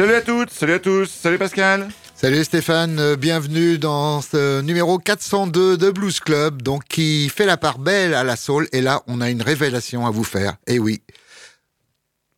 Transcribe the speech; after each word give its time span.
Salut 0.00 0.14
à 0.14 0.22
toutes, 0.22 0.48
salut 0.48 0.72
à 0.72 0.78
tous, 0.78 1.10
salut 1.10 1.36
Pascal. 1.36 1.86
Salut 2.14 2.42
Stéphane, 2.42 2.98
euh, 2.98 3.16
bienvenue 3.16 3.76
dans 3.76 4.22
ce 4.22 4.62
numéro 4.62 4.96
402 4.96 5.76
de 5.76 5.90
Blues 5.90 6.20
Club, 6.20 6.62
donc 6.62 6.84
qui 6.84 7.28
fait 7.28 7.44
la 7.44 7.58
part 7.58 7.78
belle 7.78 8.14
à 8.14 8.24
la 8.24 8.36
soul. 8.36 8.66
Et 8.72 8.80
là, 8.80 9.02
on 9.08 9.20
a 9.20 9.28
une 9.28 9.42
révélation 9.42 10.06
à 10.06 10.10
vous 10.10 10.24
faire. 10.24 10.56
Eh 10.66 10.78
oui. 10.78 11.02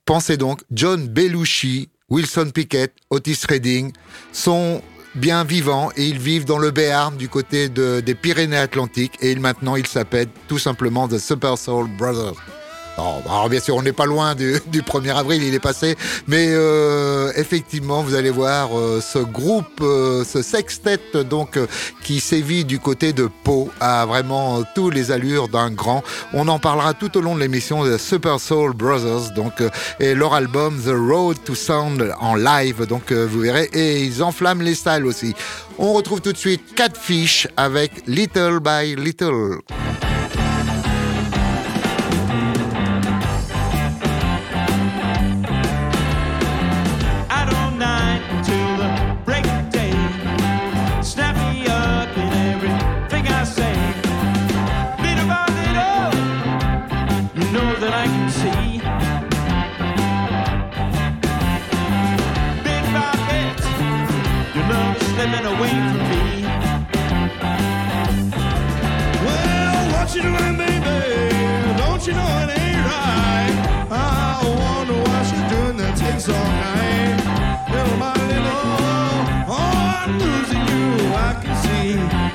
Pensez 0.05 0.37
donc, 0.37 0.63
John 0.73 1.07
Belushi, 1.07 1.89
Wilson 2.09 2.51
Pickett, 2.53 2.95
Otis 3.11 3.43
Redding 3.49 3.93
sont 4.33 4.83
bien 5.15 5.45
vivants 5.45 5.93
et 5.97 6.09
ils 6.09 6.19
vivent 6.19 6.47
dans 6.47 6.59
le 6.59 6.73
Béarn 6.73 7.17
du 7.17 7.29
côté 7.29 7.69
des 7.69 8.15
Pyrénées-Atlantiques 8.17 9.19
et 9.21 9.37
maintenant 9.37 9.77
ils 9.77 9.87
s'appellent 9.87 10.31
tout 10.49 10.59
simplement 10.59 11.07
The 11.07 11.19
Super 11.19 11.57
Soul 11.57 11.87
Brothers. 11.97 12.43
Alors 12.99 13.49
bien 13.49 13.61
sûr, 13.61 13.77
on 13.77 13.83
n'est 13.83 13.93
pas 13.93 14.07
loin 14.07 14.35
du, 14.35 14.55
1er 14.55 15.15
avril, 15.15 15.43
il 15.43 15.55
est 15.55 15.61
passé, 15.61 15.97
mais 16.27 16.49
euh, 16.51 17.33
effectivement, 17.37 18.03
vous 18.03 18.15
allez 18.15 18.31
voir 18.31 18.79
euh, 18.79 19.01
ce 19.01 19.19
groupe, 19.19 19.81
euh, 19.81 20.25
ce 20.25 20.43
sextet 20.43 21.01
donc 21.29 21.59
qui 22.03 22.21
sévit 22.21 22.65
du 22.65 22.79
côté 22.79 23.13
de 23.13 23.29
Pau, 23.45 23.71
a 23.81 24.05
vraiment 24.07 24.63
tous 24.75 24.91
les 24.91 25.11
allures 25.11 25.49
d'un 25.49 25.71
grand. 25.71 26.03
On 26.35 26.49
en 26.49 26.59
parlera 26.59 26.95
tout 26.95 27.17
au 27.17 27.21
long 27.21 27.35
de 27.35 27.41
l'émission 27.41 27.85
de 27.85 27.97
Super 27.97 28.39
Soul 28.39 28.75
Brothers, 28.75 29.33
donc 29.35 29.63
et 29.99 30.15
leur 30.15 30.35
album 30.35 30.81
The 30.81 30.93
Road 30.95 31.39
to 31.45 31.55
Sound 31.55 32.13
en 32.21 32.35
live, 32.35 32.87
donc 32.87 33.13
vous 33.13 33.41
verrez, 33.41 33.69
et 33.73 34.03
ils 34.03 34.23
enflamment 34.23 34.63
les 34.63 34.75
salles 34.75 35.07
aussi. 35.07 35.35
On 35.79 35.93
retrouve 35.95 36.21
tout 36.21 36.33
de 36.33 36.39
suite 36.39 36.75
Catfish 36.75 37.49
avec 37.57 38.07
Little 38.07 38.61
by 38.61 38.95
Little. 38.97 39.61
Don't 70.03 70.17
you 70.17 70.23
know, 70.25 70.57
baby? 70.59 71.77
Don't 71.79 72.05
you 72.05 72.13
know 72.13 72.27
it 72.43 72.51
ain't 72.59 72.85
right? 72.91 73.87
I 73.89 74.43
wonder 74.43 75.01
why 75.01 75.23
she's 75.23 75.47
doing 75.49 75.77
that 75.77 75.97
takes 75.97 76.29
all 76.29 76.35
night. 76.35 77.23
Little 77.71 77.99
by 78.01 78.13
little, 78.27 78.67
oh, 79.47 80.03
I'm 80.03 80.19
losing 80.19 80.67
you. 80.67 81.07
I 81.15 81.39
can 81.41 81.55
see. 81.63 82.32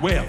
well. 0.00 0.26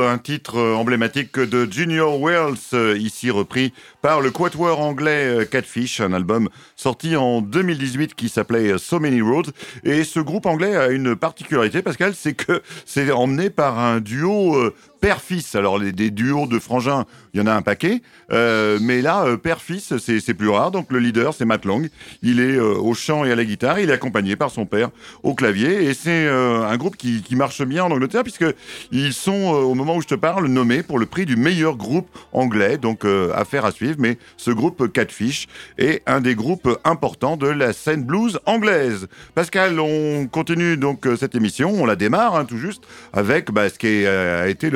Un 0.00 0.18
titre 0.18 0.60
emblématique 0.60 1.38
de 1.38 1.70
Junior 1.70 2.20
Wells, 2.20 2.74
ici 2.98 3.30
repris 3.30 3.72
par 4.04 4.20
le 4.20 4.30
quatuor 4.30 4.80
anglais 4.80 5.48
Catfish, 5.50 6.02
un 6.02 6.12
album 6.12 6.50
sorti 6.76 7.16
en 7.16 7.40
2018 7.40 8.14
qui 8.14 8.28
s'appelait 8.28 8.76
So 8.76 9.00
Many 9.00 9.22
Roads. 9.22 9.50
Et 9.82 10.04
ce 10.04 10.20
groupe 10.20 10.44
anglais 10.44 10.76
a 10.76 10.88
une 10.88 11.16
particularité, 11.16 11.80
Pascal, 11.80 12.14
c'est 12.14 12.34
que 12.34 12.60
c'est 12.84 13.10
emmené 13.10 13.48
par 13.48 13.78
un 13.78 14.00
duo 14.00 14.74
père-fils. 15.04 15.54
Alors, 15.54 15.78
les, 15.78 15.92
des 15.92 16.10
duos 16.10 16.46
de 16.46 16.58
frangins, 16.58 17.04
il 17.34 17.40
y 17.40 17.42
en 17.42 17.46
a 17.46 17.52
un 17.52 17.60
paquet. 17.60 18.00
Euh, 18.32 18.78
mais 18.80 19.02
là, 19.02 19.24
euh, 19.26 19.36
père-fils, 19.36 19.98
c'est 19.98 20.32
plus 20.32 20.48
rare. 20.48 20.70
Donc, 20.70 20.90
le 20.90 20.98
leader, 20.98 21.34
c'est 21.34 21.44
Matt 21.44 21.66
Long. 21.66 21.82
Il 22.22 22.40
est 22.40 22.56
euh, 22.56 22.78
au 22.78 22.94
chant 22.94 23.22
et 23.22 23.30
à 23.30 23.36
la 23.36 23.44
guitare. 23.44 23.78
Il 23.80 23.90
est 23.90 23.92
accompagné 23.92 24.34
par 24.34 24.50
son 24.50 24.64
père 24.64 24.88
au 25.22 25.34
clavier. 25.34 25.84
Et 25.84 25.92
c'est 25.92 26.26
un 26.26 26.74
groupe 26.78 26.96
qui, 26.96 27.20
qui, 27.20 27.36
marche 27.36 27.62
bien 27.62 27.84
en 27.84 27.90
Angleterre, 27.90 28.22
puisqu'ils 28.22 29.12
sont, 29.12 29.50
au 29.50 29.74
moment 29.74 29.94
où 29.96 30.00
je 30.00 30.06
te 30.06 30.14
parle, 30.14 30.46
nommés 30.46 30.82
pour 30.82 30.98
le 30.98 31.04
prix 31.04 31.26
du 31.26 31.36
meilleur 31.36 31.76
groupe 31.76 32.08
anglais. 32.32 32.78
Donc, 32.78 33.04
affaire 33.34 33.66
à 33.66 33.72
suivre. 33.72 33.93
Mais 33.98 34.18
ce 34.36 34.50
groupe 34.50 34.92
Catfish 34.92 35.46
est 35.78 36.02
un 36.06 36.20
des 36.20 36.34
groupes 36.34 36.78
importants 36.84 37.36
de 37.36 37.48
la 37.48 37.72
scène 37.72 38.04
blues 38.04 38.38
anglaise. 38.46 39.08
Pascal, 39.34 39.80
on 39.80 40.26
continue 40.26 40.76
donc 40.76 41.06
cette 41.18 41.34
émission. 41.34 41.72
On 41.74 41.86
la 41.86 41.96
démarre 41.96 42.36
hein, 42.36 42.44
tout 42.44 42.58
juste 42.58 42.84
avec 43.12 43.50
bah, 43.50 43.68
ce 43.68 43.78
qui 43.78 44.06
a 44.06 44.48
été 44.48 44.70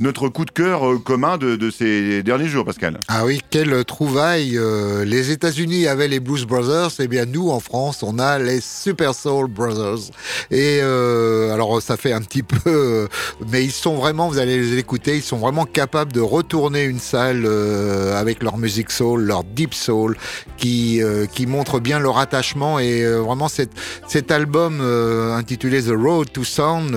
notre 0.00 0.28
coup 0.28 0.44
de 0.44 0.50
cœur 0.50 0.88
euh, 0.88 0.98
commun 0.98 1.38
de, 1.38 1.70
ces 1.70 2.22
derniers 2.22 2.48
jours, 2.48 2.64
Pascal. 2.64 2.98
Ah 3.08 3.24
oui, 3.24 3.40
quelle 3.50 3.84
trouvaille 3.84 4.56
euh, 4.56 5.04
Les 5.04 5.30
États-Unis 5.30 5.86
avaient 5.86 6.08
les 6.08 6.20
Blues 6.20 6.44
Brothers, 6.44 6.90
et 7.00 7.04
eh 7.04 7.08
bien 7.08 7.24
nous 7.24 7.50
en 7.50 7.60
France, 7.60 8.02
on 8.02 8.18
a 8.18 8.38
les 8.38 8.60
Super 8.60 9.14
Soul 9.14 9.48
Brothers. 9.48 10.10
Et 10.50 10.80
euh, 10.82 11.52
alors 11.52 11.80
ça 11.80 11.96
fait 11.96 12.12
un 12.12 12.20
petit 12.20 12.42
peu, 12.64 13.08
mais 13.50 13.64
ils 13.64 13.72
sont 13.72 13.96
vraiment, 13.96 14.28
vous 14.28 14.38
allez 14.38 14.58
les 14.58 14.78
écouter, 14.78 15.16
ils 15.16 15.22
sont 15.22 15.38
vraiment 15.38 15.64
capables 15.64 16.12
de 16.12 16.20
retourner 16.20 16.84
une 16.84 17.00
salle 17.00 17.46
avec 18.14 18.42
leur 18.42 18.58
musique 18.62 18.90
soul, 18.90 19.22
leur 19.22 19.44
deep 19.44 19.74
soul, 19.74 20.16
qui 20.56 21.00
qui 21.34 21.46
montre 21.46 21.80
bien 21.80 21.98
leur 21.98 22.18
attachement 22.18 22.78
et 22.78 23.04
vraiment 23.04 23.48
cet 23.48 23.70
cet 24.08 24.30
album 24.30 24.80
intitulé 24.80 25.82
The 25.82 25.94
Road 25.94 26.32
to 26.32 26.44
Sound 26.44 26.96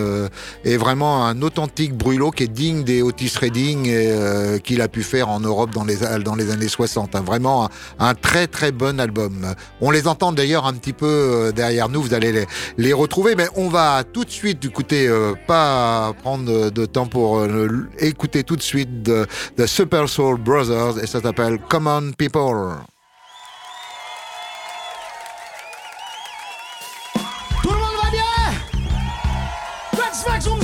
est 0.64 0.78
vraiment 0.78 1.26
un 1.26 1.42
authentique 1.42 1.96
brûlot 1.96 2.32
qui 2.32 2.44
est 2.44 2.48
digne 2.48 2.84
des 2.84 3.02
Otis 3.02 3.34
Redding 3.40 3.88
euh, 3.88 4.60
qu'il 4.60 4.82
a 4.82 4.88
pu 4.88 5.04
faire 5.04 5.30
en 5.30 5.40
Europe 5.40 5.72
dans 5.72 5.84
les, 5.84 5.98
dans 6.24 6.36
les 6.36 6.52
années 6.52 6.68
60. 6.68 7.16
Hein. 7.16 7.22
Vraiment 7.22 7.70
un, 8.00 8.14
très 8.14 8.48
très 8.48 8.72
bon 8.72 9.00
album. 9.00 9.54
On 9.82 9.92
les 9.92 10.08
entend 10.08 10.32
d'ailleurs 10.32 10.66
un 10.66 10.74
petit 10.74 10.94
peu 10.94 11.06
euh, 11.06 11.52
derrière 11.52 11.90
nous, 11.90 12.02
vous 12.02 12.14
allez 12.14 12.32
les, 12.32 12.46
les 12.78 12.94
retrouver, 12.94 13.36
mais 13.36 13.48
on 13.56 13.70
va 13.70 14.04
tout 14.04 14.24
de 14.24 14.30
suite 14.30 14.64
écouter, 14.66 15.08
euh, 15.08 15.34
pas 15.48 16.14
prendre 16.22 16.70
de 16.70 16.86
temps 16.86 17.08
pour 17.08 17.46
écouter 18.00 18.44
tout 18.44 18.56
de 18.56 18.62
suite 18.62 19.12
The 19.58 19.66
Super 19.66 20.08
Soul 20.10 20.40
Brothers 20.40 21.04
et 21.04 21.08
ça 21.08 21.22
s'appelle 21.22 21.55
s'appelle 21.56 21.68
Common 21.68 22.12
People. 22.18 22.78
Tout 27.62 27.72
le 27.72 27.78
monde 27.78 27.96
va 28.04 28.10
bien? 28.12 28.22
On 30.48 30.58
me 30.58 30.64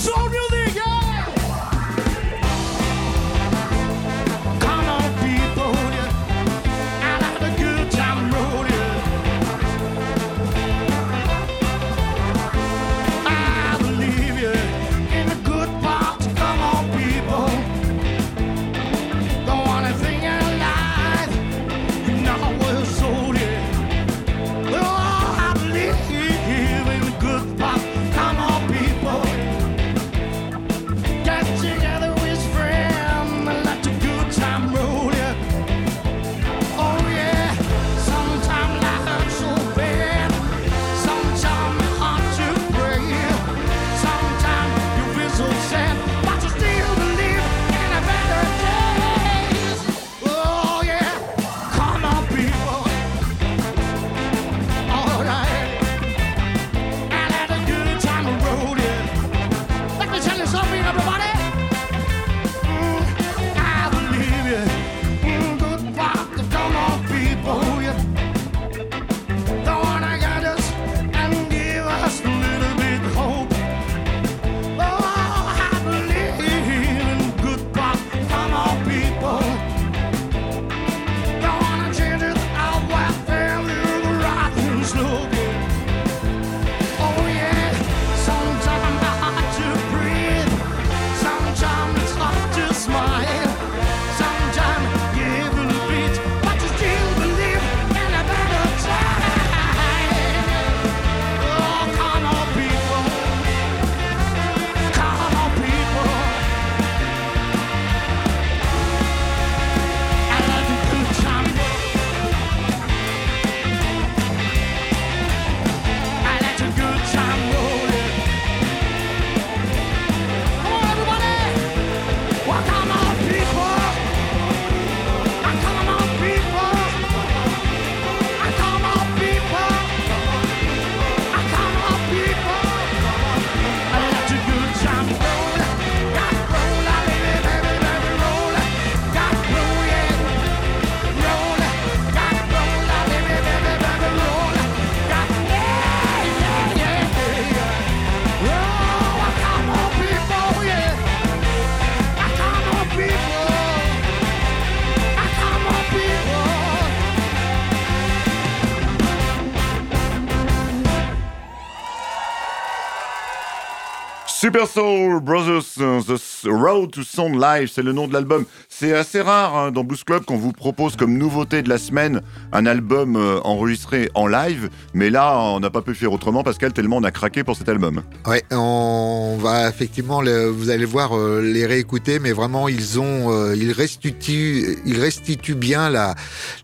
Super 164.52 164.68
Soul 164.68 165.22
Brothers, 165.22 165.76
The 165.78 166.50
Road 166.50 166.92
to 166.92 167.04
Sound 167.04 167.40
Live, 167.40 167.72
c'est 167.74 167.82
le 167.82 167.94
nom 167.94 168.10
de 168.10 168.12
l'album. 168.12 168.44
C'est 168.68 168.94
assez 168.94 169.22
rare 169.22 169.56
hein, 169.56 169.72
dans 169.72 169.86
Blues 169.86 170.04
Club 170.04 170.26
qu'on 170.26 170.36
vous 170.36 170.52
propose 170.52 170.98
comme 170.98 171.18
nouveauté 171.18 171.62
de 171.62 171.70
la 171.70 171.78
semaine 171.78 172.22
un 172.52 172.66
album 172.66 173.16
euh, 173.16 173.40
enregistré 173.46 174.10
en 174.14 174.28
live, 174.28 174.70
mais 174.94 175.10
là 175.10 175.40
on 175.40 175.62
n'a 175.62 175.70
pas 175.70 175.82
pu 175.82 175.96
faire 175.96 176.12
autrement, 176.12 176.44
Pascal, 176.44 176.74
tellement 176.74 176.98
on 176.98 177.04
a 177.04 177.12
craqué 177.12 177.46
pour 177.46 177.56
cet 177.56 177.70
album. 177.70 178.02
Ouais, 178.28 178.44
on 178.52 179.38
va 179.40 179.70
effectivement, 179.70 180.22
vous 180.22 180.70
allez 180.70 180.84
voir, 180.84 181.18
euh, 181.18 181.42
les 181.42 181.66
réécouter, 181.66 182.20
mais 182.20 182.34
vraiment 182.34 182.68
ils 182.68 183.00
ont, 183.00 183.32
euh, 183.32 183.56
ils 183.56 183.72
restituent, 183.72 184.80
ils 184.86 185.00
restituent 185.00 185.56
bien 185.56 185.90
la, 185.90 186.16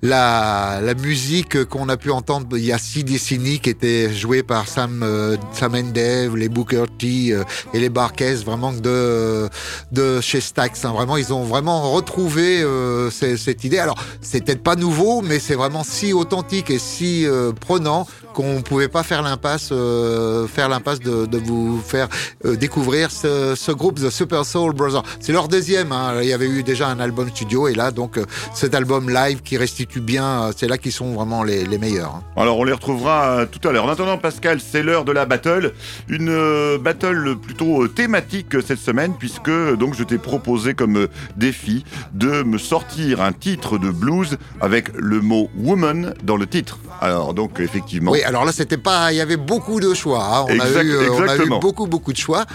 la, 0.01 0.81
la 0.83 0.93
musique 0.93 1.63
qu'on 1.65 1.87
a 1.87 1.95
pu 1.95 2.11
entendre 2.11 2.57
il 2.57 2.65
y 2.65 2.73
a 2.73 2.79
six 2.79 3.05
décennies, 3.05 3.59
qui 3.59 3.69
était 3.69 4.13
jouée 4.13 4.43
par 4.43 4.67
Sam, 4.67 5.05
Sam 5.53 5.75
and 5.75 5.91
Dave, 5.93 6.35
les 6.35 6.49
Booker 6.49 6.83
T 6.97 7.33
les 7.79 7.89
Barquez, 7.89 8.35
vraiment 8.35 8.71
de, 8.73 9.49
de 9.91 10.21
chez 10.21 10.41
Stax. 10.41 10.85
Hein. 10.85 10.91
Vraiment, 10.93 11.17
ils 11.17 11.33
ont 11.33 11.43
vraiment 11.43 11.91
retrouvé 11.91 12.61
euh, 12.61 13.09
cette 13.09 13.63
idée. 13.63 13.79
Alors, 13.79 13.97
c'est 14.21 14.43
peut-être 14.43 14.63
pas 14.63 14.75
nouveau, 14.75 15.21
mais 15.21 15.39
c'est 15.39 15.55
vraiment 15.55 15.83
si 15.83 16.13
authentique 16.13 16.69
et 16.69 16.79
si 16.79 17.25
euh, 17.25 17.51
prenant 17.51 18.07
qu'on 18.37 18.61
pouvait 18.61 18.87
pas 18.87 19.01
faire 19.01 19.23
l'impasse, 19.23 19.69
euh, 19.71 20.45
faire 20.45 20.69
l'impasse 20.69 20.99
de, 20.99 21.25
de, 21.25 21.39
vous 21.39 21.81
faire 21.81 22.07
euh, 22.45 22.55
découvrir 22.55 23.09
ce, 23.09 23.55
ce, 23.55 23.71
groupe 23.71 23.99
The 23.99 24.11
Super 24.11 24.45
Soul 24.45 24.73
Brothers. 24.73 25.01
C'est 25.19 25.31
leur 25.31 25.47
deuxième. 25.47 25.91
Hein. 25.91 26.19
Il 26.21 26.29
y 26.29 26.33
avait 26.33 26.47
eu 26.47 26.61
déjà 26.61 26.87
un 26.87 26.99
album 26.99 27.29
studio 27.29 27.67
et 27.67 27.73
là 27.73 27.89
donc 27.89 28.19
euh, 28.19 28.25
cet 28.53 28.75
album 28.75 29.09
live 29.09 29.41
qui 29.41 29.57
restitue 29.57 30.01
bien. 30.01 30.51
c'est 30.55 30.67
là 30.67 30.77
qu'ils 30.77 30.91
sont 30.91 31.13
vraiment 31.13 31.41
les, 31.41 31.65
les 31.65 31.79
meilleurs. 31.79 32.13
Hein. 32.17 32.23
Alors 32.35 32.59
on 32.59 32.63
les 32.63 32.73
retrouvera 32.73 33.47
tout 33.51 33.67
à 33.67 33.71
l'heure. 33.71 33.85
En 33.85 33.89
attendant 33.89 34.19
Pascal, 34.19 34.59
c'est 34.61 34.83
l'heure 34.83 35.03
de 35.03 35.13
la 35.13 35.25
battle, 35.25 35.73
une 36.07 36.77
battle 36.77 37.37
plutôt 37.41 37.87
thématique 37.87 38.61
cette 38.63 38.77
semaine 38.77 39.15
puisque 39.17 39.49
donc 39.79 39.95
je 39.95 40.03
t'ai 40.03 40.19
proposé 40.19 40.75
comme 40.75 41.07
défi 41.37 41.85
de 42.13 42.43
me 42.43 42.59
sortir 42.59 43.19
un 43.19 43.31
titre 43.31 43.79
de 43.79 43.89
blues 43.89 44.37
avec 44.61 44.89
le 44.93 45.21
mot 45.21 45.49
woman 45.57 46.13
dans 46.23 46.37
le 46.37 46.45
titre. 46.45 46.77
Alors 47.01 47.33
donc 47.33 47.59
effectivement. 47.59 48.11
Oui, 48.11 48.21
alors 48.27 48.43
là 48.43 48.51
c'était 48.51 48.77
pas, 48.77 49.13
il 49.13 49.15
y 49.15 49.21
avait 49.21 49.37
beaucoup 49.37 49.79
de 49.79 49.93
choix. 49.93 50.21
Hein. 50.21 50.45
On, 50.49 50.59
a 50.59 50.83
eu, 50.83 50.91
euh, 50.91 51.09
on, 51.11 51.27
a 51.29 51.37
eu, 51.37 51.47
beaucoup 51.61 51.87
beaucoup 51.87 52.11
de 52.11 52.17
choix. 52.17 52.45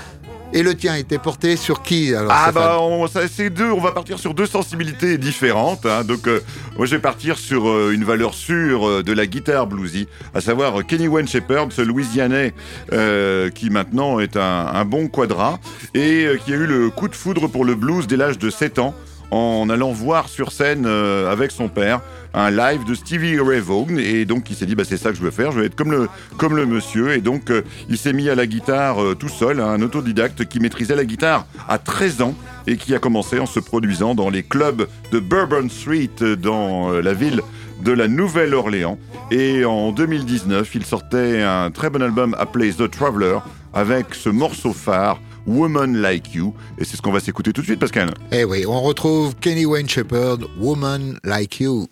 Et 0.54 0.62
le 0.62 0.74
tien 0.74 0.96
était 0.96 1.16
porté 1.16 1.56
sur 1.56 1.80
qui 1.80 2.14
alors, 2.14 2.30
Ah 2.30 2.52
bah 2.52 2.78
c'est 3.34 3.48
deux, 3.48 3.70
on 3.70 3.80
va 3.80 3.92
partir 3.92 4.18
sur 4.18 4.34
deux 4.34 4.44
sensibilités 4.44 5.16
différentes. 5.16 5.86
Hein. 5.86 6.04
Donc 6.04 6.28
euh, 6.28 6.40
moi 6.76 6.84
je 6.84 6.94
vais 6.94 7.00
partir 7.00 7.38
sur 7.38 7.70
euh, 7.70 7.92
une 7.94 8.04
valeur 8.04 8.34
sûre 8.34 9.02
de 9.02 9.12
la 9.14 9.26
guitare 9.26 9.66
bluesy, 9.66 10.08
à 10.34 10.42
savoir 10.42 10.84
Kenny 10.86 11.08
Wayne 11.08 11.26
Shepherd, 11.26 11.72
ce 11.72 11.80
Louisianais 11.80 12.52
qui 13.54 13.70
maintenant 13.70 14.20
est 14.20 14.36
un, 14.36 14.66
un 14.74 14.84
bon 14.84 15.08
quadra 15.08 15.58
et 15.94 16.26
qui 16.44 16.52
a 16.52 16.56
eu 16.56 16.66
le 16.66 16.90
coup 16.90 17.08
de 17.08 17.14
foudre 17.14 17.48
pour 17.48 17.64
le 17.64 17.74
blues 17.74 18.06
dès 18.06 18.18
l'âge 18.18 18.36
de 18.36 18.50
7 18.50 18.78
ans 18.78 18.94
en 19.32 19.68
allant 19.70 19.92
voir 19.92 20.28
sur 20.28 20.52
scène 20.52 20.86
avec 20.86 21.50
son 21.50 21.68
père 21.68 22.00
un 22.34 22.50
live 22.50 22.84
de 22.84 22.94
Stevie 22.94 23.38
Ray 23.38 23.60
Vaughan. 23.60 23.96
Et 23.98 24.24
donc 24.24 24.50
il 24.50 24.56
s'est 24.56 24.66
dit 24.66 24.74
bah 24.74 24.84
c'est 24.86 24.96
ça 24.96 25.10
que 25.10 25.16
je 25.16 25.22
veux 25.22 25.30
faire, 25.30 25.52
je 25.52 25.60
veux 25.60 25.64
être 25.64 25.74
comme 25.74 25.90
le 25.90 26.08
comme 26.36 26.56
le 26.56 26.66
monsieur. 26.66 27.12
Et 27.12 27.20
donc 27.20 27.50
euh, 27.50 27.62
il 27.88 27.98
s'est 27.98 28.12
mis 28.12 28.28
à 28.28 28.34
la 28.34 28.46
guitare 28.46 29.02
euh, 29.02 29.14
tout 29.14 29.28
seul, 29.28 29.60
hein, 29.60 29.68
un 29.68 29.82
autodidacte 29.82 30.44
qui 30.46 30.60
maîtrisait 30.60 30.96
la 30.96 31.04
guitare 31.04 31.46
à 31.68 31.78
13 31.78 32.22
ans 32.22 32.34
et 32.66 32.76
qui 32.76 32.94
a 32.94 32.98
commencé 32.98 33.38
en 33.38 33.46
se 33.46 33.60
produisant 33.60 34.14
dans 34.14 34.30
les 34.30 34.42
clubs 34.42 34.86
de 35.10 35.18
Bourbon 35.18 35.68
Street 35.68 36.10
euh, 36.22 36.36
dans 36.36 36.90
la 36.90 37.12
ville 37.12 37.40
de 37.82 37.92
la 37.92 38.06
Nouvelle-Orléans. 38.06 38.98
Et 39.30 39.64
en 39.64 39.92
2019 39.92 40.74
il 40.74 40.84
sortait 40.84 41.42
un 41.42 41.70
très 41.70 41.90
bon 41.90 42.02
album 42.02 42.36
appelé 42.38 42.72
The 42.72 42.90
Traveler 42.90 43.38
avec 43.74 44.14
ce 44.14 44.28
morceau 44.28 44.72
phare 44.72 45.20
Woman 45.46 46.00
Like 46.00 46.34
You. 46.34 46.54
Et 46.78 46.84
c'est 46.84 46.96
ce 46.96 47.02
qu'on 47.02 47.12
va 47.12 47.20
s'écouter 47.20 47.52
tout 47.52 47.60
de 47.60 47.66
suite, 47.66 47.80
Pascal. 47.80 48.10
Eh 48.30 48.44
oui, 48.44 48.64
on 48.66 48.80
retrouve 48.80 49.36
Kenny 49.36 49.66
Wayne 49.66 49.88
Shepherd, 49.88 50.44
Woman 50.58 51.18
Like 51.24 51.60
You. 51.60 51.86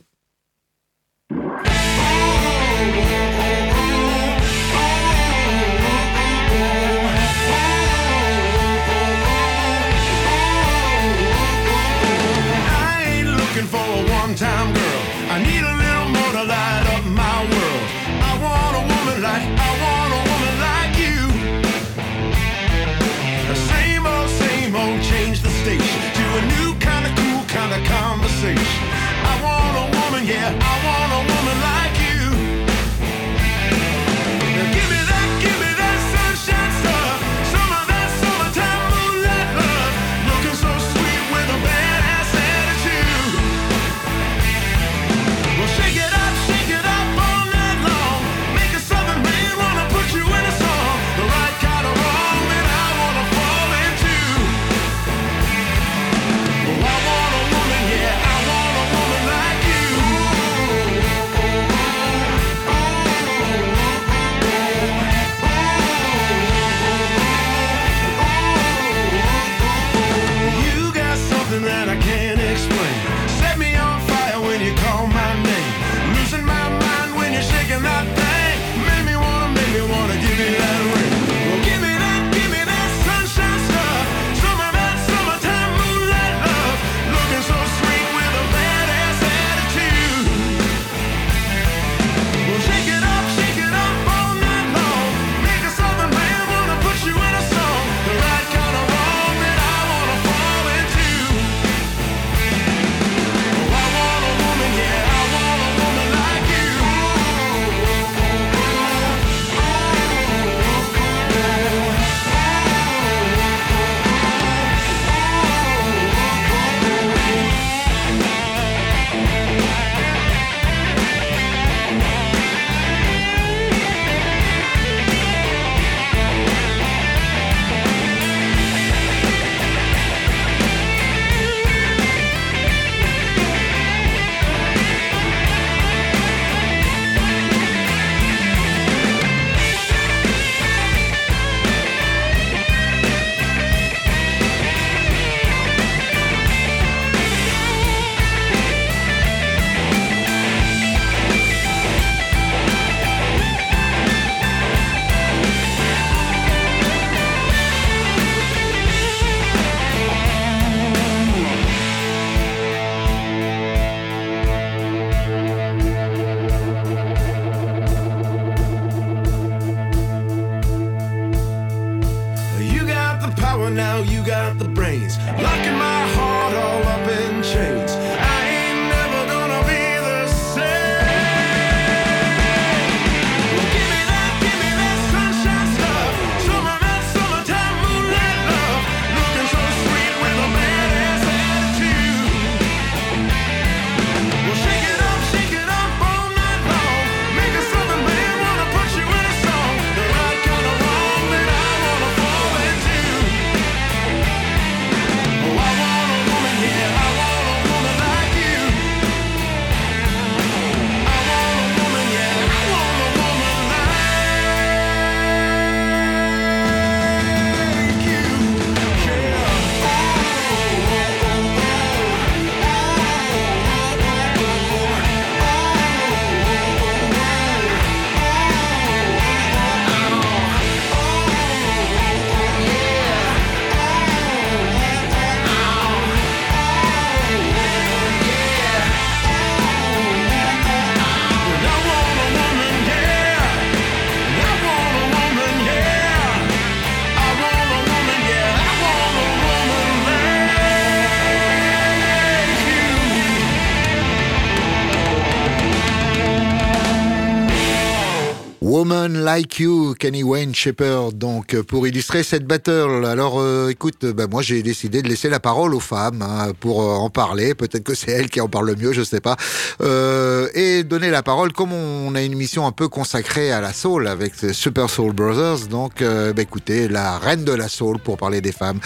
Woman 258.80 259.24
Like 259.24 259.58
You, 259.58 259.94
Kenny 259.98 260.22
Wayne 260.22 260.54
Shepherd, 260.54 261.12
donc 261.18 261.54
pour 261.64 261.86
illustrer 261.86 262.22
cette 262.22 262.46
battle. 262.46 263.04
Alors 263.04 263.38
euh, 263.38 263.68
écoute, 263.68 264.06
bah, 264.06 264.26
moi 264.26 264.40
j'ai 264.40 264.62
décidé 264.62 265.02
de 265.02 265.08
laisser 265.08 265.28
la 265.28 265.38
parole 265.38 265.74
aux 265.74 265.80
femmes 265.80 266.22
hein, 266.22 266.52
pour 266.58 266.80
euh, 266.80 266.94
en 266.94 267.10
parler. 267.10 267.54
Peut-être 267.54 267.84
que 267.84 267.94
c'est 267.94 268.10
elles 268.12 268.30
qui 268.30 268.40
en 268.40 268.48
parlent 268.48 268.68
le 268.68 268.76
mieux, 268.76 268.94
je 268.94 269.02
sais 269.02 269.20
pas. 269.20 269.36
Euh, 269.82 270.48
et 270.54 270.82
donner 270.82 271.10
la 271.10 271.22
parole, 271.22 271.52
comme 271.52 271.74
on 271.74 272.14
a 272.14 272.22
une 272.22 272.32
émission 272.32 272.66
un 272.66 272.72
peu 272.72 272.88
consacrée 272.88 273.52
à 273.52 273.60
la 273.60 273.74
soul 273.74 274.08
avec 274.08 274.32
Super 274.52 274.88
Soul 274.88 275.12
Brothers, 275.12 275.66
donc 275.68 276.02
bah, 276.02 276.40
écoutez, 276.40 276.88
la 276.88 277.18
reine 277.18 277.44
de 277.44 277.52
la 277.52 277.68
soul 277.68 277.98
pour 277.98 278.16
parler 278.16 278.40
des 278.40 278.52
femmes. 278.52 278.80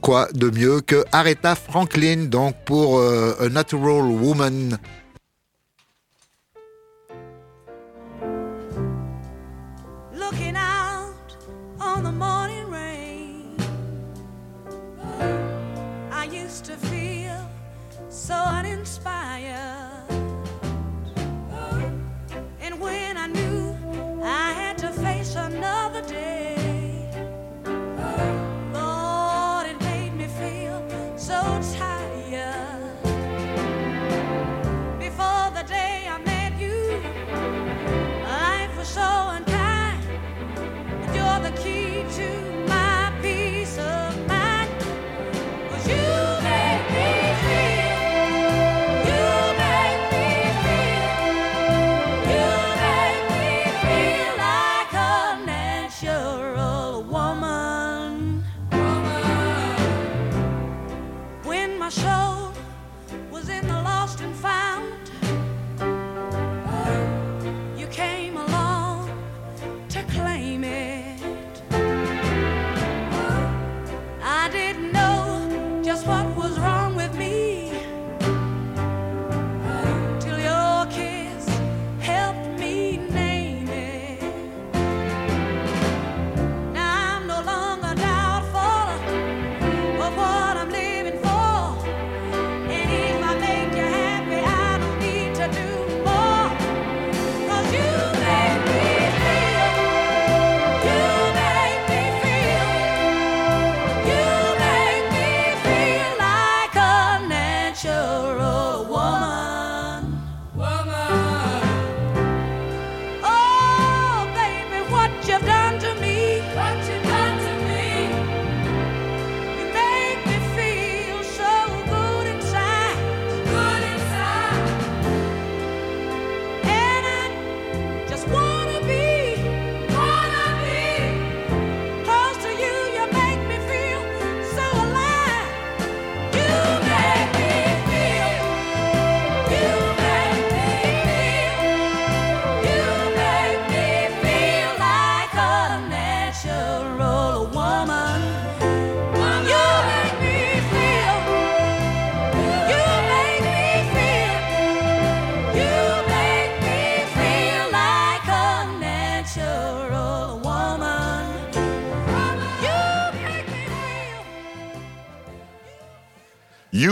Quoi 0.00 0.26
de 0.34 0.50
mieux 0.50 0.80
que 0.80 1.04
Aretha 1.12 1.54
Franklin, 1.54 2.24
donc 2.24 2.56
pour 2.64 3.00
A 3.00 3.48
Natural 3.48 4.02
Woman? 4.02 4.78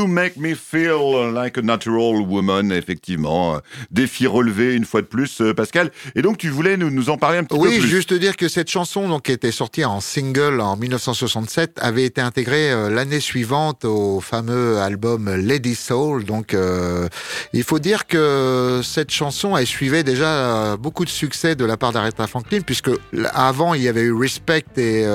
You 0.00 0.06
Make 0.06 0.38
Me 0.38 0.54
Feel 0.54 1.09
Like 1.40 1.56
a 1.56 1.62
Natural 1.62 2.20
Woman, 2.20 2.70
effectivement. 2.70 3.60
Défi 3.90 4.26
relevé 4.26 4.74
une 4.74 4.84
fois 4.84 5.00
de 5.00 5.06
plus, 5.06 5.40
euh, 5.40 5.54
Pascal. 5.54 5.90
Et 6.14 6.20
donc, 6.20 6.36
tu 6.36 6.50
voulais 6.50 6.76
nous, 6.76 6.90
nous 6.90 7.08
en 7.08 7.16
parler 7.16 7.38
un 7.38 7.44
petit 7.44 7.58
peu 7.58 7.66
plus. 7.66 7.80
Oui, 7.80 7.88
juste 7.88 8.12
dire 8.12 8.36
que 8.36 8.46
cette 8.46 8.68
chanson, 8.68 9.08
donc, 9.08 9.22
qui 9.22 9.32
était 9.32 9.50
sortie 9.50 9.86
en 9.86 10.00
single 10.00 10.60
en 10.60 10.76
1967, 10.76 11.78
avait 11.80 12.04
été 12.04 12.20
intégrée 12.20 12.70
euh, 12.70 12.90
l'année 12.90 13.20
suivante 13.20 13.86
au 13.86 14.20
fameux 14.20 14.78
album 14.80 15.34
Lady 15.34 15.74
Soul. 15.74 16.24
Donc, 16.24 16.52
euh, 16.52 17.08
il 17.54 17.64
faut 17.64 17.78
dire 17.78 18.06
que 18.06 18.82
cette 18.84 19.10
chanson, 19.10 19.56
elle 19.56 19.66
suivait 19.66 20.02
déjà 20.02 20.76
beaucoup 20.76 21.06
de 21.06 21.10
succès 21.10 21.54
de 21.54 21.64
la 21.64 21.78
part 21.78 21.92
d'Aretha 21.92 22.26
Franklin, 22.26 22.60
puisque 22.60 22.90
avant, 23.32 23.72
il 23.72 23.82
y 23.82 23.88
avait 23.88 24.02
eu 24.02 24.12
Respect 24.12 24.64
et 24.76 25.06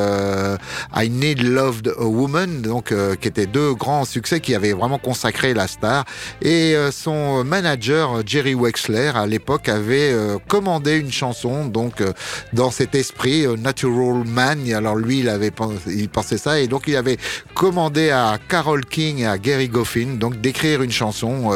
I 0.95 1.09
Need 1.09 1.43
Loved 1.43 1.93
a 1.99 2.03
Woman, 2.03 2.63
donc, 2.63 2.93
qui 3.21 3.27
étaient 3.27 3.45
deux 3.45 3.75
grands 3.75 4.05
succès 4.05 4.39
qui 4.39 4.55
avaient 4.55 4.73
vraiment 4.73 4.97
consacré 4.97 5.53
la 5.53 5.67
star. 5.67 6.05
Et 6.41 6.75
euh, 6.75 6.91
son 6.91 7.43
manager, 7.43 8.21
Jerry 8.25 8.55
Wexler, 8.55 9.11
à 9.15 9.25
l'époque, 9.25 9.69
avait 9.69 10.11
euh, 10.11 10.37
commandé 10.47 10.97
une 10.97 11.11
chanson, 11.11 11.65
donc 11.65 12.01
euh, 12.01 12.11
dans 12.53 12.71
cet 12.71 12.95
esprit, 12.95 13.45
Natural 13.57 14.23
Man. 14.25 14.71
Alors 14.73 14.95
lui, 14.95 15.19
il 15.19 15.29
avait 15.29 15.51
il 15.87 16.09
pensait 16.09 16.37
ça, 16.37 16.59
et 16.59 16.67
donc 16.67 16.83
il 16.87 16.95
avait 16.95 17.17
commandé 17.53 18.09
à 18.09 18.37
Carol 18.47 18.85
King 18.85 19.19
et 19.19 19.27
à 19.27 19.37
Gary 19.37 19.69
Goffin 19.69 20.15
donc 20.19 20.41
d'écrire 20.41 20.81
une 20.81 20.91
chanson. 20.91 21.51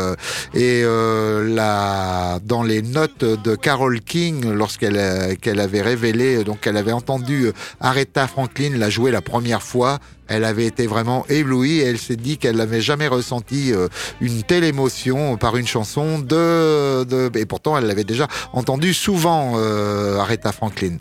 et 0.54 0.84
la, 0.84 2.39
dans 2.43 2.63
les 2.63 2.82
notes 2.82 3.24
de 3.24 3.56
Carol 3.56 4.00
King, 4.02 4.52
lorsqu'elle 4.52 5.38
qu'elle 5.38 5.60
avait 5.60 5.82
révélé, 5.82 6.43
donc 6.43 6.65
elle 6.67 6.78
avait 6.78 6.91
entendu 6.91 7.52
Aretha 7.80 8.28
Franklin 8.28 8.72
la 8.78 8.89
jouer 8.89 9.12
la 9.12 9.22
première 9.22 9.63
fois, 9.63 10.00
elle 10.29 10.45
avait 10.45 10.65
été 10.65 10.87
vraiment 10.87 11.25
éblouie 11.27 11.79
et 11.79 11.85
elle 11.85 11.97
s'est 11.97 12.15
dit 12.15 12.37
qu'elle 12.37 12.57
n'avait 12.57 12.81
jamais 12.81 13.07
ressenti 13.07 13.73
euh, 13.73 13.87
une 14.21 14.43
telle 14.43 14.63
émotion 14.63 15.37
par 15.37 15.57
une 15.57 15.67
chanson 15.67 16.19
de, 16.19 17.03
de 17.03 17.31
et 17.35 17.45
pourtant 17.45 17.77
elle 17.77 17.85
l'avait 17.85 18.03
déjà 18.03 18.27
entendu 18.53 18.93
souvent 18.93 19.53
euh, 19.57 20.19
Aretha 20.19 20.51
Franklin. 20.51 20.97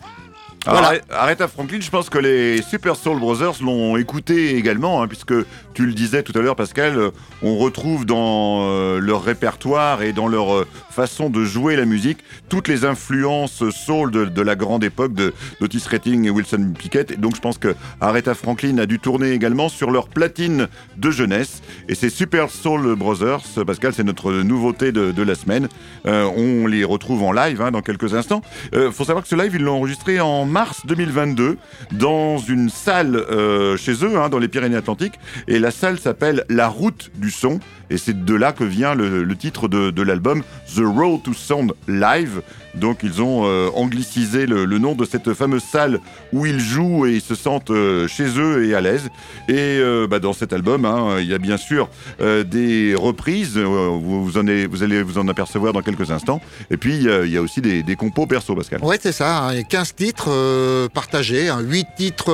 Voilà. 0.68 1.00
Aretha 1.10 1.48
Franklin, 1.48 1.78
je 1.80 1.90
pense 1.90 2.10
que 2.10 2.18
les 2.18 2.60
Super 2.62 2.96
Soul 2.96 3.18
Brothers 3.18 3.62
l'ont 3.62 3.96
écouté 3.96 4.56
également, 4.56 5.02
hein, 5.02 5.08
puisque 5.08 5.34
tu 5.72 5.86
le 5.86 5.92
disais 5.92 6.22
tout 6.22 6.36
à 6.36 6.42
l'heure, 6.42 6.56
Pascal, 6.56 6.98
euh, 6.98 7.10
on 7.40 7.56
retrouve 7.56 8.04
dans 8.04 8.66
euh, 8.68 8.98
leur 8.98 9.22
répertoire 9.22 10.02
et 10.02 10.12
dans 10.12 10.28
leur 10.28 10.52
euh, 10.52 10.66
façon 10.90 11.30
de 11.30 11.44
jouer 11.44 11.76
la 11.76 11.84
musique 11.84 12.18
toutes 12.48 12.68
les 12.68 12.84
influences 12.84 13.62
soul 13.70 14.10
de, 14.10 14.42
la 14.42 14.56
grande 14.56 14.82
époque 14.82 15.14
de 15.14 15.32
d'Otis 15.60 15.84
Redding 15.88 16.26
et 16.26 16.30
Wilson 16.30 16.72
Pickett. 16.76 17.12
Et 17.12 17.16
donc 17.16 17.36
je 17.36 17.40
pense 17.40 17.58
que 17.58 17.74
Aretha 18.00 18.34
Franklin 18.34 18.78
a 18.78 18.86
dû 18.86 18.98
tourner 18.98 19.30
également 19.30 19.68
sur 19.68 19.90
leur 19.90 20.08
platine 20.08 20.68
de 20.96 21.10
jeunesse. 21.10 21.62
Et 21.88 21.94
ces 21.94 22.10
Super 22.10 22.50
Soul 22.50 22.96
Brothers, 22.96 23.42
Pascal, 23.66 23.92
c'est 23.94 24.04
notre 24.04 24.32
nouveauté 24.32 24.90
de, 24.90 25.22
la 25.22 25.34
semaine. 25.34 25.68
on 26.04 26.66
les 26.66 26.84
retrouve 26.84 27.22
en 27.22 27.32
live 27.32 27.62
hein, 27.62 27.70
dans 27.70 27.82
quelques 27.82 28.14
instants. 28.14 28.42
Il 28.72 28.90
faut 28.92 29.04
savoir 29.04 29.22
que 29.22 29.28
ce 29.28 29.36
live, 29.36 29.54
ils 29.54 29.62
l'ont 29.62 29.76
enregistré 29.76 30.20
en 30.20 30.44
mars 30.44 30.57
mars 30.58 30.86
2022 30.86 31.56
dans 31.92 32.36
une 32.36 32.68
salle 32.68 33.14
euh, 33.14 33.76
chez 33.76 34.04
eux, 34.04 34.18
hein, 34.18 34.28
dans 34.28 34.40
les 34.40 34.48
Pyrénées-Atlantiques. 34.48 35.20
Et 35.46 35.60
la 35.60 35.70
salle 35.70 36.00
s'appelle 36.00 36.44
La 36.48 36.66
Route 36.66 37.12
du 37.14 37.30
Son. 37.30 37.60
Et 37.90 37.98
c'est 37.98 38.24
de 38.24 38.34
là 38.34 38.52
que 38.52 38.64
vient 38.64 38.94
le, 38.94 39.36
titre 39.36 39.68
de, 39.68 40.02
l'album, 40.02 40.42
The 40.74 40.80
Road 40.80 41.22
to 41.22 41.32
Sound 41.32 41.72
Live. 41.86 42.42
Donc 42.74 43.00
ils 43.02 43.22
ont 43.22 43.42
euh, 43.44 43.70
anglicisé 43.74 44.46
le, 44.46 44.66
nom 44.78 44.94
de 44.94 45.04
cette 45.04 45.34
fameuse 45.34 45.64
salle 45.64 46.00
où 46.32 46.46
ils 46.46 46.60
jouent 46.60 47.06
et 47.06 47.14
ils 47.14 47.20
se 47.20 47.34
sentent 47.34 47.70
euh, 47.70 48.06
chez 48.06 48.38
eux 48.38 48.66
et 48.66 48.74
à 48.74 48.80
l'aise. 48.80 49.08
Et 49.48 49.80
bah, 50.08 50.18
dans 50.18 50.32
cet 50.32 50.52
album, 50.52 50.84
hein, 50.84 51.16
il 51.18 51.26
y 51.26 51.34
a 51.34 51.38
bien 51.38 51.56
sûr 51.56 51.88
des 52.20 52.94
reprises, 52.96 53.56
vous, 53.58 54.38
allez 54.38 54.66
vous 55.02 55.18
en 55.18 55.28
apercevoir 55.28 55.72
dans 55.72 55.82
quelques 55.82 56.10
instants. 56.10 56.40
Et 56.70 56.76
puis 56.76 56.96
il 56.96 57.30
y 57.30 57.36
a 57.36 57.42
aussi 57.42 57.60
des, 57.60 57.96
compos 57.96 58.26
perso, 58.26 58.54
Pascal. 58.54 58.82
Ouais, 58.82 58.98
c'est 59.00 59.12
ça. 59.12 59.46
Hein. 59.46 59.52
Il 59.52 59.56
y 59.58 59.60
a 59.60 59.64
15 59.64 59.94
titres 59.94 60.88
partagés, 60.88 61.48
hein, 61.48 61.60
8 61.60 61.86
titres 61.96 62.32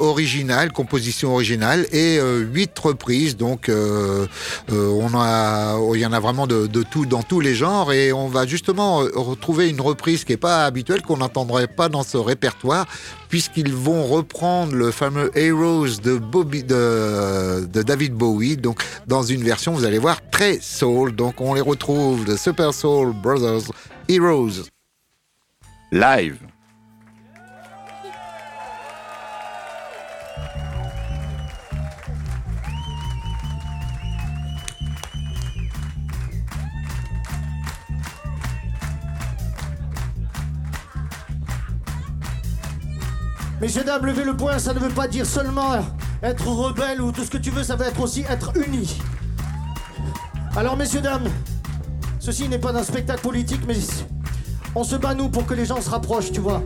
originales, 0.00 0.72
composition 0.72 1.32
originale, 1.32 1.86
et 1.92 2.18
8 2.20 2.78
reprises. 2.78 3.36
Euh, 3.68 4.26
on 4.74 5.10
a, 5.14 5.78
il 5.94 6.00
y 6.00 6.06
en 6.06 6.12
a 6.12 6.20
vraiment 6.20 6.46
de, 6.46 6.66
tout 6.82 7.06
dans 7.06 7.22
tous 7.22 7.40
les 7.40 7.54
genres 7.54 7.92
et 7.92 8.12
on 8.12 8.28
va 8.28 8.46
justement 8.46 8.98
retrouver 8.98 9.68
une 9.68 9.80
reprise 9.80 10.24
qui 10.24 10.32
n'est 10.32 10.38
pas 10.38 10.64
habituelle, 10.64 11.02
qu'on 11.02 11.18
n'entendrait 11.18 11.66
pas 11.66 11.88
dans 11.88 12.02
ce 12.02 12.16
répertoire, 12.16 12.86
puisqu'ils 13.28 13.72
vont 13.72 14.06
reprendre 14.06 14.74
le 14.74 14.90
fameux 14.90 15.30
Heroes 15.36 16.00
de, 16.02 17.82
David 17.82 18.14
Bowie, 18.14 18.56
donc 18.56 18.82
dans 19.06 19.22
une 19.22 19.42
version, 19.42 19.72
vous 19.72 19.84
allez 19.84 19.98
voir, 19.98 20.18
très 20.30 20.58
soul. 20.60 21.14
Donc 21.14 21.40
on 21.40 21.54
les 21.54 21.60
retrouve, 21.60 22.24
de 22.24 22.36
Super 22.36 22.72
Soul 22.72 23.12
Brothers 23.12 23.72
Heroes. 24.08 24.68
Live. 25.92 26.38
Messieurs, 43.64 43.82
dames, 43.82 44.04
levez 44.04 44.24
le 44.24 44.36
poing, 44.36 44.58
ça 44.58 44.74
ne 44.74 44.78
veut 44.78 44.90
pas 44.90 45.08
dire 45.08 45.24
seulement 45.24 45.76
être 46.22 46.46
rebelle 46.46 47.00
ou 47.00 47.12
tout 47.12 47.24
ce 47.24 47.30
que 47.30 47.38
tu 47.38 47.48
veux, 47.48 47.62
ça 47.62 47.76
veut 47.76 47.86
être 47.86 47.98
aussi 47.98 48.22
être 48.28 48.52
uni. 48.58 49.00
Alors, 50.54 50.76
messieurs, 50.76 51.00
dames, 51.00 51.30
ceci 52.18 52.46
n'est 52.46 52.58
pas 52.58 52.76
un 52.76 52.82
spectacle 52.82 53.22
politique, 53.22 53.62
mais 53.66 53.76
on 54.74 54.84
se 54.84 54.96
bat, 54.96 55.14
nous, 55.14 55.30
pour 55.30 55.46
que 55.46 55.54
les 55.54 55.64
gens 55.64 55.80
se 55.80 55.88
rapprochent, 55.88 56.30
tu 56.30 56.40
vois. 56.40 56.62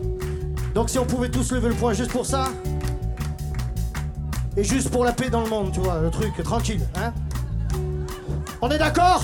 Donc, 0.75 0.89
si 0.89 0.99
on 0.99 1.05
pouvait 1.05 1.29
tous 1.29 1.53
lever 1.53 1.69
le 1.69 1.75
poing 1.75 1.93
juste 1.93 2.11
pour 2.11 2.25
ça, 2.25 2.49
et 4.57 4.65
juste 4.65 4.89
pour 4.89 5.05
la 5.05 5.13
paix 5.13 5.29
dans 5.29 5.43
le 5.43 5.49
monde, 5.49 5.71
tu 5.71 5.79
vois, 5.79 6.01
le 6.01 6.09
truc 6.09 6.33
tranquille, 6.43 6.81
hein 6.97 7.13
On 8.61 8.69
est 8.71 8.77
d'accord? 8.77 9.23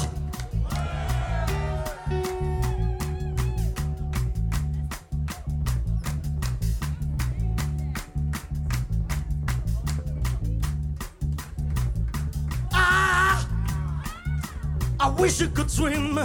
Wish 15.10 15.40
you 15.40 15.48
could 15.50 15.70
swim 15.70 16.16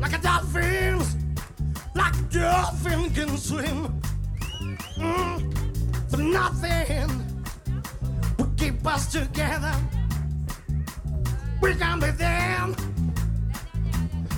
like 0.00 0.12
a 0.12 0.18
dolphin, 0.18 0.98
like 1.94 2.14
a 2.14 2.22
dolphin 2.30 3.10
can 3.10 3.36
swim. 3.36 4.00
Mm, 4.96 6.10
but 6.10 6.20
nothing 6.20 7.08
will 8.38 8.52
keep 8.56 8.86
us 8.86 9.10
together. 9.12 9.74
We 11.60 11.74
can 11.74 12.00
be 12.00 12.10
them 12.10 12.74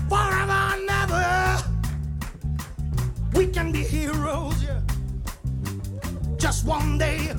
forever 0.09 0.63
and 0.75 0.91
ever. 0.91 1.63
We 3.35 3.47
can 3.49 3.71
be 3.71 3.81
heroes, 3.85 4.63
yeah. 4.65 4.81
Just 6.37 6.65
one 6.65 6.99
day 6.99 7.35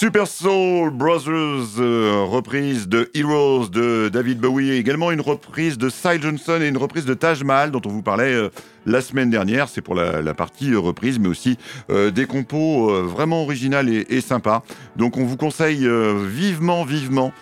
Super 0.00 0.26
Soul 0.26 0.88
Brothers, 0.92 1.78
euh, 1.78 2.24
reprise 2.26 2.88
de 2.88 3.10
Heroes 3.12 3.68
de 3.68 4.08
David 4.08 4.40
Bowie, 4.40 4.70
également 4.70 5.10
une 5.10 5.20
reprise 5.20 5.76
de 5.76 5.90
Cy 5.90 6.18
Johnson 6.18 6.58
et 6.62 6.68
une 6.68 6.78
reprise 6.78 7.04
de 7.04 7.12
Taj 7.12 7.44
Mahal 7.44 7.70
dont 7.70 7.82
on 7.84 7.90
vous 7.90 8.00
parlait 8.00 8.32
euh, 8.32 8.48
la 8.86 9.02
semaine 9.02 9.28
dernière. 9.28 9.68
C'est 9.68 9.82
pour 9.82 9.94
la, 9.94 10.32
partie 10.32 10.72
euh, 10.72 10.78
reprise, 10.78 11.18
mais 11.18 11.28
aussi 11.28 11.58
des 11.90 12.24
compos 12.24 12.90
vraiment 13.02 13.42
originales 13.42 13.90
et, 13.90 14.06
et, 14.08 14.22
sympas. 14.22 14.62
Donc 14.96 15.18
on 15.18 15.24
vous 15.24 15.36
conseille 15.36 15.86
vivement, 16.26 16.84
vivement 16.84 17.32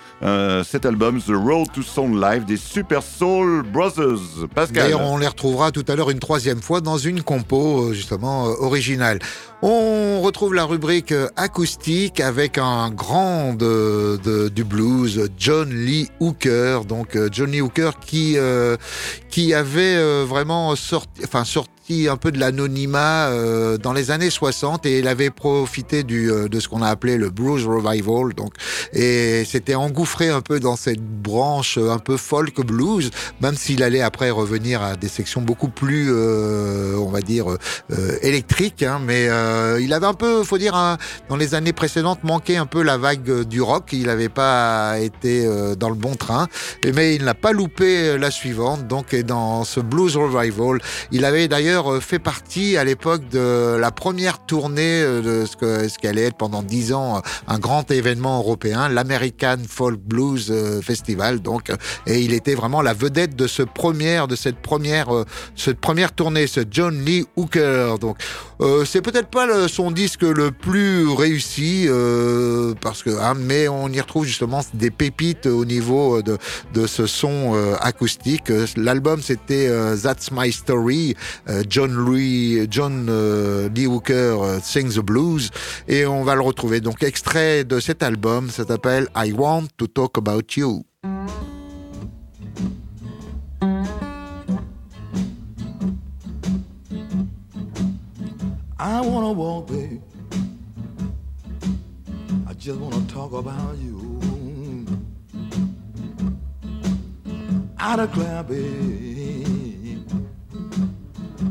cet 0.64 0.84
album, 0.84 1.20
The 1.20 1.34
Road 1.34 1.68
to 1.72 1.82
Sound 1.82 2.20
Live 2.20 2.44
des 2.44 2.56
Super 2.56 3.04
Soul 3.04 3.62
Brothers. 3.62 4.48
Pascal. 4.52 4.82
D'ailleurs, 4.82 5.02
on 5.02 5.16
les 5.16 5.28
retrouvera 5.28 5.70
tout 5.70 5.84
à 5.86 5.94
l'heure 5.94 6.10
une 6.10 6.18
troisième 6.18 6.60
fois 6.60 6.80
dans 6.80 6.98
une 6.98 7.22
compo 7.22 7.92
justement 7.92 8.46
originale. 8.46 9.20
On 9.62 10.20
retrouve 10.22 10.54
la 10.54 10.64
rubrique 10.64 11.14
acoustique 11.36 12.20
avec 12.20 12.47
un 12.56 12.90
grand 12.90 13.52
de, 13.52 14.48
du 14.48 14.64
blues, 14.64 15.28
John 15.36 15.70
Lee 15.70 16.08
Hooker. 16.20 16.80
Donc 16.88 17.16
euh, 17.16 17.28
John 17.30 17.50
Lee 17.50 17.60
Hooker 17.60 17.90
qui 18.00 18.38
euh, 18.38 18.76
qui 19.28 19.52
avait 19.52 19.96
euh, 19.96 20.24
vraiment 20.26 20.74
sorti, 20.76 21.22
enfin 21.24 21.44
sorti 21.44 21.72
un 22.08 22.16
peu 22.16 22.30
de 22.30 22.38
l'anonymat 22.38 23.28
euh, 23.28 23.78
dans 23.78 23.92
les 23.92 24.10
années 24.10 24.30
60 24.30 24.84
et 24.84 24.98
il 24.98 25.08
avait 25.08 25.30
profité 25.30 26.02
du, 26.02 26.30
euh, 26.30 26.48
de 26.48 26.60
ce 26.60 26.68
qu'on 26.68 26.82
a 26.82 26.88
appelé 26.88 27.16
le 27.16 27.30
blues 27.30 27.66
revival. 27.66 28.34
Donc, 28.34 28.52
et 28.92 29.44
s'était 29.46 29.74
engouffré 29.74 30.28
un 30.28 30.42
peu 30.42 30.60
dans 30.60 30.76
cette 30.76 31.00
branche 31.00 31.78
un 31.78 31.98
peu 31.98 32.16
folk 32.16 32.60
blues, 32.60 33.10
même 33.40 33.56
s'il 33.56 33.82
allait 33.82 34.02
après 34.02 34.30
revenir 34.30 34.82
à 34.82 34.96
des 34.96 35.08
sections 35.08 35.40
beaucoup 35.40 35.68
plus, 35.68 36.08
euh, 36.10 36.96
on 36.98 37.10
va 37.10 37.20
dire, 37.20 37.46
électriques. 38.22 38.82
Hein, 38.82 39.00
mais 39.04 39.28
il 39.80 39.92
avait 39.92 40.06
un 40.06 40.14
peu, 40.14 40.42
faut 40.44 40.58
dire, 40.58 40.74
dans 41.28 41.36
les 41.36 41.54
années 41.54 41.72
précédentes, 41.72 42.22
manqué 42.22 42.56
un 42.56 42.66
peu 42.66 42.82
la 42.82 42.98
vague 42.98 43.42
du 43.44 43.62
rock. 43.62 43.90
Il 43.92 44.06
n'avait 44.06 44.28
pas 44.28 44.98
été 44.98 45.48
dans 45.78 45.88
le 45.88 45.94
bon 45.94 46.14
train, 46.14 46.48
mais 46.94 47.14
il 47.14 47.24
n'a 47.24 47.34
pas 47.34 47.52
loupé 47.52 48.18
la 48.18 48.30
suivante. 48.30 48.86
Donc, 48.86 49.14
dans 49.14 49.64
ce 49.64 49.80
blues 49.80 50.16
revival, 50.16 50.80
il 51.12 51.24
avait 51.24 51.48
d'ailleurs 51.48 51.77
euh, 51.86 52.00
fait 52.00 52.18
partie 52.18 52.76
à 52.76 52.84
l'époque 52.84 53.28
de 53.28 53.76
la 53.78 53.90
première 53.90 54.38
tournée 54.40 55.02
euh, 55.02 55.22
de 55.22 55.46
ce 55.46 55.56
que 55.56 55.88
ce 55.88 55.98
qu'allait 55.98 56.24
être 56.24 56.36
pendant 56.36 56.62
dix 56.62 56.92
ans 56.92 57.16
euh, 57.16 57.20
un 57.46 57.58
grand 57.58 57.90
événement 57.90 58.38
européen, 58.38 58.88
l'American 58.88 59.58
Folk 59.68 60.00
Blues 60.00 60.52
Festival. 60.82 61.40
Donc, 61.40 61.70
et 62.06 62.20
il 62.20 62.32
était 62.32 62.54
vraiment 62.54 62.82
la 62.82 62.94
vedette 62.94 63.36
de 63.36 63.46
ce 63.46 63.62
première, 63.62 64.28
de 64.28 64.36
cette 64.36 64.58
première, 64.58 65.08
cette 65.54 65.80
première 65.80 66.12
tournée, 66.12 66.46
ce 66.46 66.60
John 66.70 67.04
Lee 67.04 67.26
Hooker. 67.36 67.98
Donc, 67.98 68.18
c'est 68.84 69.02
peut-être 69.02 69.28
pas 69.28 69.68
son 69.68 69.90
disque 69.90 70.22
le 70.22 70.50
plus 70.50 71.08
réussi 71.08 71.88
parce 72.80 73.02
que, 73.02 73.10
hein, 73.10 73.34
mais 73.38 73.68
on 73.68 73.88
y 73.88 74.00
retrouve 74.00 74.24
justement 74.24 74.60
des 74.74 74.90
pépites 74.90 75.46
au 75.46 75.64
niveau 75.64 76.22
de 76.22 76.38
de 76.74 76.86
ce 76.86 77.06
son 77.06 77.54
acoustique. 77.80 78.52
L'album 78.76 79.22
c'était 79.22 79.70
That's 80.02 80.30
My 80.32 80.52
Story. 80.52 81.14
John 81.68 81.92
Louis, 81.92 82.66
John 82.70 83.08
euh, 83.08 83.68
Lee 83.74 83.86
Hooker 83.86 84.36
euh, 84.42 84.58
Sings 84.62 84.94
the 84.94 85.00
Blues 85.00 85.50
et 85.86 86.06
on 86.06 86.24
va 86.24 86.34
le 86.34 86.40
retrouver. 86.40 86.80
Donc 86.80 87.02
extrait 87.02 87.64
de 87.64 87.80
cet 87.80 88.02
album, 88.02 88.50
ça 88.50 88.66
s'appelle 88.66 89.08
I 89.16 89.32
Want 89.32 89.68
to 89.76 89.86
Talk 89.86 90.18
About 90.18 90.44
You. 90.56 90.84
Wanna 99.28 99.40
walk, 99.40 99.66
babe. 99.66 100.02
I 102.46 102.52
just 102.54 102.80
wanna 102.80 103.04
talk 103.06 103.32
about 103.32 103.76
you. 103.76 104.20
I 107.78 107.96
declare, 107.96 108.42
babe. 108.42 110.08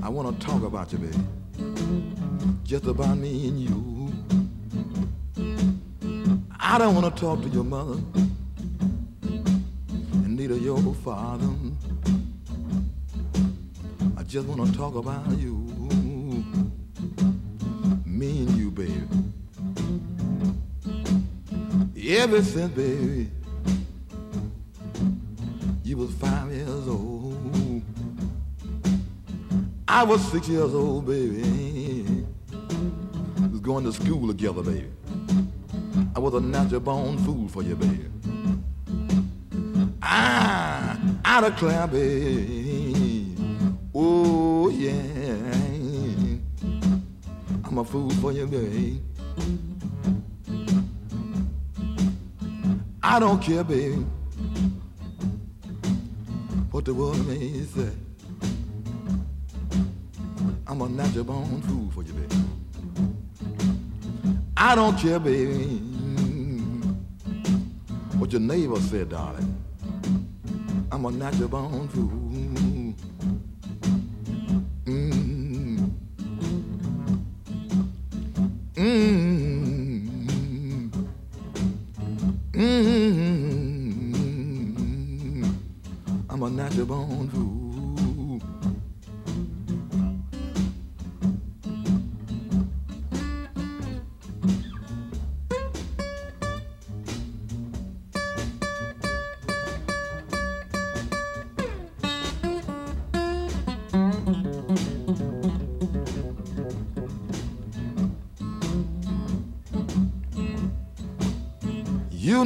I 0.01 0.09
want 0.09 0.39
to 0.39 0.45
talk 0.45 0.63
about 0.63 0.91
you, 0.91 0.99
baby. 0.99 1.17
Just 2.63 2.85
about 2.85 3.17
me 3.17 3.47
and 3.47 3.59
you. 3.59 4.13
I 6.59 6.77
don't 6.77 6.95
want 6.95 7.15
to 7.15 7.21
talk 7.21 7.41
to 7.41 7.49
your 7.49 7.63
mother 7.63 7.99
and 9.21 10.35
neither 10.35 10.57
your 10.57 10.81
father. 10.95 11.49
I 14.17 14.23
just 14.23 14.47
want 14.47 14.65
to 14.65 14.77
talk 14.77 14.95
about 14.95 15.37
you. 15.37 15.76
Me 18.17 18.39
and 18.39 18.49
you, 18.57 18.71
baby. 18.71 19.03
Ever 22.03 22.41
since, 22.41 22.71
baby, 22.73 23.29
you 25.83 25.97
was 25.97 26.11
five 26.15 26.51
years 26.51 26.87
old. 26.87 27.83
I 29.87 30.01
was 30.01 30.19
six 30.31 30.49
years 30.49 30.73
old, 30.73 31.05
baby. 31.05 32.25
Was 33.51 33.59
going 33.59 33.83
to 33.83 33.93
school 33.93 34.27
together, 34.27 34.63
baby. 34.63 34.89
I 36.15 36.19
was 36.19 36.33
a 36.33 36.41
natural 36.41 36.79
born 36.79 37.19
fool 37.19 37.47
for 37.47 37.61
you, 37.61 37.75
baby. 37.75 38.05
I, 40.01 40.97
I 41.23 41.41
declare, 41.47 41.85
baby. 41.85 43.35
Oh, 43.93 44.69
yeah. 44.69 45.16
I'm 47.77 47.81
a 47.81 47.85
fool 47.85 48.09
for 48.09 48.31
you, 48.31 48.47
baby. 48.47 48.99
I 53.03 53.19
don't 53.19 53.39
care, 53.39 53.63
baby. 53.63 54.03
What 56.71 56.85
the 56.85 56.95
world 56.95 57.23
may 57.27 57.61
say. 57.65 57.91
I'm 60.65 60.81
a 60.81 60.89
natural 60.89 61.25
born 61.25 61.61
fool 61.61 61.91
for 61.91 62.01
you, 62.01 62.13
baby. 62.13 62.35
I 64.57 64.73
don't 64.73 64.97
care, 64.97 65.19
baby, 65.19 65.77
what 68.17 68.31
your 68.31 68.41
neighbor 68.41 68.79
said, 68.79 69.09
darling. 69.09 69.55
I'm 70.91 71.05
a 71.05 71.11
natural 71.11 71.49
born 71.49 71.87
fool. 71.89 72.26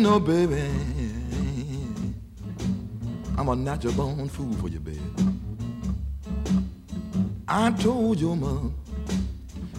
Know, 0.02 0.20
baby, 0.20 0.68
I'm 3.38 3.48
a 3.50 3.56
natural 3.56 3.94
born 3.94 4.28
fool 4.30 4.52
for 4.54 4.68
you, 4.68 4.80
baby. 4.80 5.00
I 7.48 7.72
told 7.72 8.20
your 8.20 8.36
mother, 8.36 8.72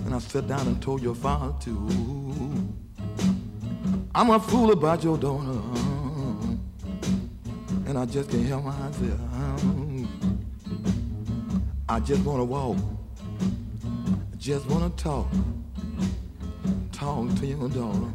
and 0.04 0.14
I 0.14 0.18
sat 0.20 0.46
down 0.46 0.66
and 0.68 0.80
told 0.80 1.02
your 1.02 1.16
father 1.16 1.52
too. 1.58 1.88
I'm 4.14 4.30
a 4.30 4.38
fool 4.38 4.70
about 4.70 5.02
your 5.02 5.18
daughter, 5.18 5.58
and 7.86 7.98
I 7.98 8.06
just 8.06 8.30
can't 8.30 8.46
help 8.46 8.64
myself. 8.64 9.20
I 11.88 11.98
just 11.98 12.22
wanna 12.24 12.44
walk, 12.44 12.76
just 14.38 14.66
wanna 14.66 14.90
talk, 14.90 15.26
talk 16.92 17.34
to 17.40 17.46
your 17.46 17.68
daughter. 17.68 18.12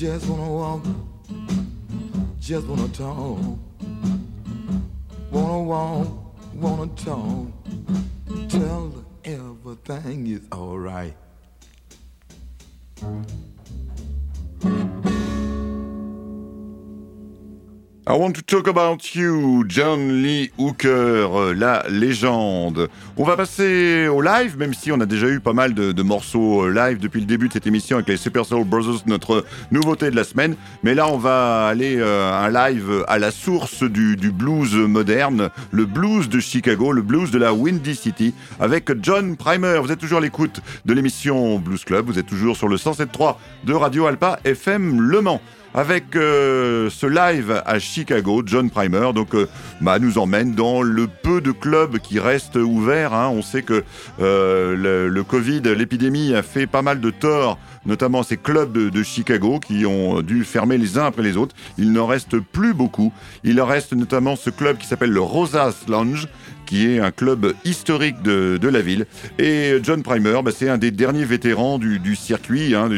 Just 0.00 0.30
wanna 0.30 0.50
walk, 0.50 0.82
just 2.40 2.66
wanna 2.66 2.88
talk. 2.88 3.38
Wanna 5.30 5.62
walk, 5.62 6.08
wanna 6.54 6.86
talk. 6.96 7.48
Tell 8.48 9.04
everything 9.26 10.26
is 10.26 10.40
alright. 10.50 11.14
I 18.10 18.14
want 18.14 18.32
to 18.32 18.42
talk 18.42 18.66
about 18.66 19.14
you, 19.14 19.64
John 19.68 20.20
Lee 20.20 20.50
Hooker, 20.58 20.88
euh, 20.88 21.54
la 21.54 21.84
légende. 21.88 22.88
On 23.16 23.22
va 23.22 23.36
passer 23.36 24.08
au 24.08 24.20
live, 24.20 24.58
même 24.58 24.74
si 24.74 24.90
on 24.90 24.98
a 24.98 25.06
déjà 25.06 25.28
eu 25.28 25.38
pas 25.38 25.52
mal 25.52 25.74
de, 25.74 26.02
morceaux 26.02 26.64
euh, 26.64 26.74
live 26.74 26.98
depuis 26.98 27.20
le 27.20 27.26
début 27.26 27.46
de 27.46 27.52
cette 27.52 27.68
émission 27.68 27.98
avec 27.98 28.08
les 28.08 28.16
Super 28.16 28.44
Soul 28.44 28.64
Brothers, 28.64 29.04
notre 29.06 29.44
nouveauté 29.70 30.10
de 30.10 30.16
la 30.16 30.24
semaine. 30.24 30.56
Mais 30.82 30.94
là, 30.94 31.06
on 31.06 31.18
va 31.18 31.68
aller 31.68 31.98
euh, 31.98 32.32
un 32.32 32.50
live 32.50 33.04
à 33.06 33.20
la 33.20 33.30
source 33.30 33.84
du, 33.84 34.16
du, 34.16 34.32
blues 34.32 34.74
moderne, 34.74 35.50
le 35.70 35.86
blues 35.86 36.28
de 36.28 36.40
Chicago, 36.40 36.90
le 36.90 37.02
blues 37.02 37.30
de 37.30 37.38
la 37.38 37.54
Windy 37.54 37.94
City, 37.94 38.34
avec 38.58 38.90
John 39.04 39.36
Primer. 39.36 39.78
Vous 39.80 39.92
êtes 39.92 40.00
toujours 40.00 40.18
à 40.18 40.22
l'écoute 40.22 40.60
de 40.84 40.92
l'émission 40.94 41.60
Blues 41.60 41.84
Club, 41.84 42.06
vous 42.06 42.18
êtes 42.18 42.26
toujours 42.26 42.56
sur 42.56 42.66
le 42.66 42.76
107.3 42.76 43.36
de 43.62 43.72
Radio 43.72 44.06
Alpa 44.06 44.40
FM 44.42 45.00
Le 45.00 45.20
Mans 45.20 45.40
avec 45.74 46.16
euh, 46.16 46.90
ce 46.90 47.06
live 47.06 47.62
à 47.64 47.78
Chicago, 47.78 48.42
John 48.44 48.70
Primer, 48.70 49.12
donc 49.14 49.34
euh, 49.34 49.48
bah, 49.80 49.98
nous 49.98 50.18
emmène 50.18 50.54
dans 50.54 50.82
le 50.82 51.06
peu 51.06 51.40
de 51.40 51.52
clubs 51.52 51.98
qui 51.98 52.18
restent 52.18 52.56
ouverts. 52.56 53.14
Hein. 53.14 53.28
On 53.32 53.42
sait 53.42 53.62
que 53.62 53.84
euh, 54.20 55.08
le, 55.08 55.22
Covid, 55.22 55.62
l'épidémie 55.76 56.34
a 56.34 56.42
fait 56.42 56.66
pas 56.66 56.82
mal 56.82 57.00
de 57.00 57.10
tort, 57.10 57.58
notamment 57.86 58.22
ces 58.22 58.36
clubs 58.36 58.72
de, 58.72 58.88
de, 58.88 59.02
Chicago 59.02 59.60
qui 59.60 59.86
ont 59.86 60.22
dû 60.22 60.44
fermer 60.44 60.76
les 60.76 60.98
uns 60.98 61.04
après 61.04 61.22
les 61.22 61.36
autres. 61.36 61.54
Il 61.78 61.92
n'en 61.92 62.06
reste 62.06 62.38
plus 62.40 62.74
beaucoup. 62.74 63.12
Il 63.44 63.60
reste 63.60 63.92
notamment 63.92 64.36
ce 64.36 64.50
club 64.50 64.78
qui 64.78 64.86
s'appelle 64.86 65.10
le 65.10 65.20
Rosas 65.20 65.84
Lounge, 65.88 66.26
qui 66.70 66.86
est 66.86 67.00
un 67.00 67.10
club 67.10 67.52
historique 67.64 68.22
de, 68.22 68.56
de 68.56 68.68
la 68.68 68.80
ville. 68.80 69.06
Et 69.40 69.80
John 69.82 70.04
Primer, 70.04 70.38
bah, 70.44 70.52
c'est 70.56 70.68
un 70.68 70.78
des 70.78 70.92
derniers 70.92 71.24
vétérans 71.24 71.80
du, 71.80 71.98
du 71.98 72.14
circuit, 72.14 72.76
hein, 72.76 72.88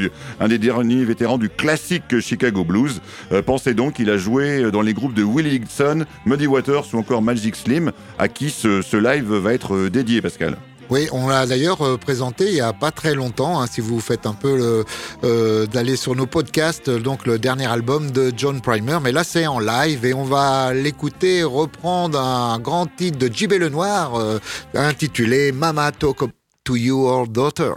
un 0.41 0.49
des 0.49 0.59
derniers 0.59 1.03
vétérans 1.07 1.39
du 1.39 1.49
classique 1.49 2.21
Chicago 2.21 2.65
Blues. 2.65 3.01
Euh, 3.33 3.41
pensez 3.41 3.73
donc 3.73 3.95
qu'il 3.95 4.11
a 4.11 4.19
joué 4.19 4.71
dans 4.71 4.83
les 4.83 4.93
groupes 4.93 5.15
de 5.15 5.25
Willie 5.25 5.59
Dixon, 5.59 6.05
Muddy 6.27 6.47
Waters 6.47 6.85
ou 6.93 6.99
encore 6.99 7.23
Magic 7.23 7.57
Slim, 7.57 7.93
à 8.19 8.29
qui 8.29 8.51
ce, 8.51 8.83
ce 8.83 8.99
live 8.99 9.33
va 9.33 9.55
être 9.55 9.89
dédié, 9.89 10.21
Pascal. 10.21 10.59
Oui, 10.91 11.09
on 11.13 11.29
l'a 11.29 11.47
d'ailleurs 11.47 11.83
euh, 11.83 11.97
présenté 11.97 12.49
il 12.49 12.55
y 12.55 12.61
a 12.61 12.73
pas 12.73 12.91
très 12.91 13.15
longtemps. 13.15 13.61
Hein, 13.61 13.67
si 13.67 13.81
vous 13.81 14.01
faites 14.01 14.27
un 14.27 14.35
peu 14.35 14.85
euh, 15.25 15.67
d'aller 15.67 15.97
sur 15.97 16.15
nos 16.15 16.27
podcasts, 16.27 16.91
donc 16.91 17.27
le 17.27 17.39
dernier 17.39 17.67
album 17.67 18.11
de 18.11 18.33
John 18.37 18.61
Primer. 18.61 18.99
Mais 19.03 19.13
là, 19.13 19.25
c'est 19.25 19.47
en 19.47 19.59
live 19.59 20.05
et 20.05 20.15
on 20.15 20.25
va 20.25 20.75
l'écouter 20.75 21.43
reprendre 21.43 22.21
un 22.21 22.59
grand 22.59 22.87
titre 22.87 23.19
de 23.19 23.33
J.B. 23.33 23.55
Lenoir 23.55 24.17
euh, 24.17 24.39
intitulé 24.75 25.53
Mama 25.53 25.93
Talk 25.93 26.25
to 26.65 26.77
Your 26.77 27.27
Daughter. 27.27 27.73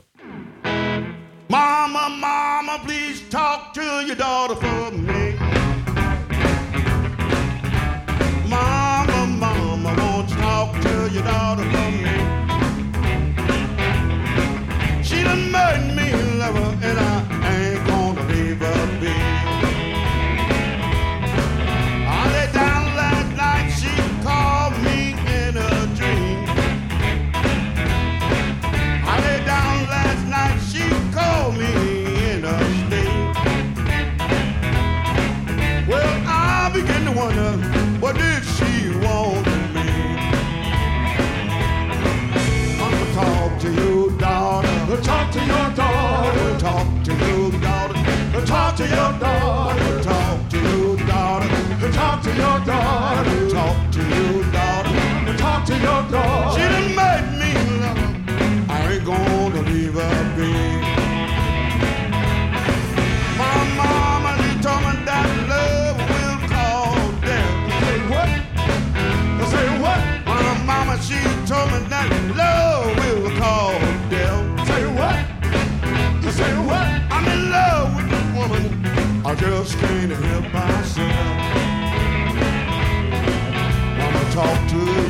Mama, 1.50 2.10
mama, 2.10 2.80
please 2.86 3.22
talk 3.30 3.74
to 3.74 3.82
your 4.06 4.16
daughter 4.16 4.56
for 4.56 4.92
me. 4.92 5.15
Daughter. 52.66 53.50
Talk 53.50 53.92
to 53.92 54.00
your 54.00 54.44
daughter. 54.52 55.38
Talk 55.38 55.66
to 55.66 55.74
your 55.74 56.02
daughter. 56.10 56.60
She 56.60 56.66
done 56.74 56.96
made 57.00 57.28
me 57.40 57.52
love 57.82 57.98
her. 57.98 58.12
I 58.70 58.94
ain't 58.94 59.06
gonna 59.06 59.62
leave 59.70 59.94
her 59.94 60.18
be. 60.36 60.52
My 63.42 63.58
mama 63.80 64.32
she 64.42 64.52
told 64.66 64.82
me 64.86 64.94
that 65.06 65.30
love 65.52 65.98
will 66.12 66.40
call 66.50 66.96
death. 67.22 67.54
Say 67.82 68.00
what? 68.12 68.30
Say 69.52 69.68
what? 69.84 70.02
My 70.26 70.46
mama 70.66 70.96
she 71.08 71.20
told 71.46 71.70
me 71.72 71.80
that 71.94 72.10
love 72.42 72.96
will 73.02 73.30
call 73.40 73.74
death. 74.10 74.68
Say 74.68 74.84
what? 74.98 75.18
Say 76.34 76.54
what? 76.70 76.88
I'm 77.16 77.26
in 77.28 77.42
love 77.52 77.96
with 77.96 78.10
this 78.10 78.26
woman. 78.36 78.64
I 79.26 79.36
just 79.36 79.78
can't 79.78 80.12
help 80.12 80.54
myself. 80.54 80.85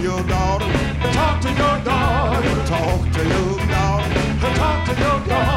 Your 0.05 0.21
daughter. 0.27 0.71
Talk 1.13 1.41
to 1.41 1.49
your 1.49 1.77
daughter. 1.83 2.65
Talk 2.67 3.11
to 3.13 3.21
your 3.27 3.57
daughter. 3.73 4.55
Talk 4.55 4.85
to 4.85 5.01
your 5.01 5.19
daughter. 5.27 5.54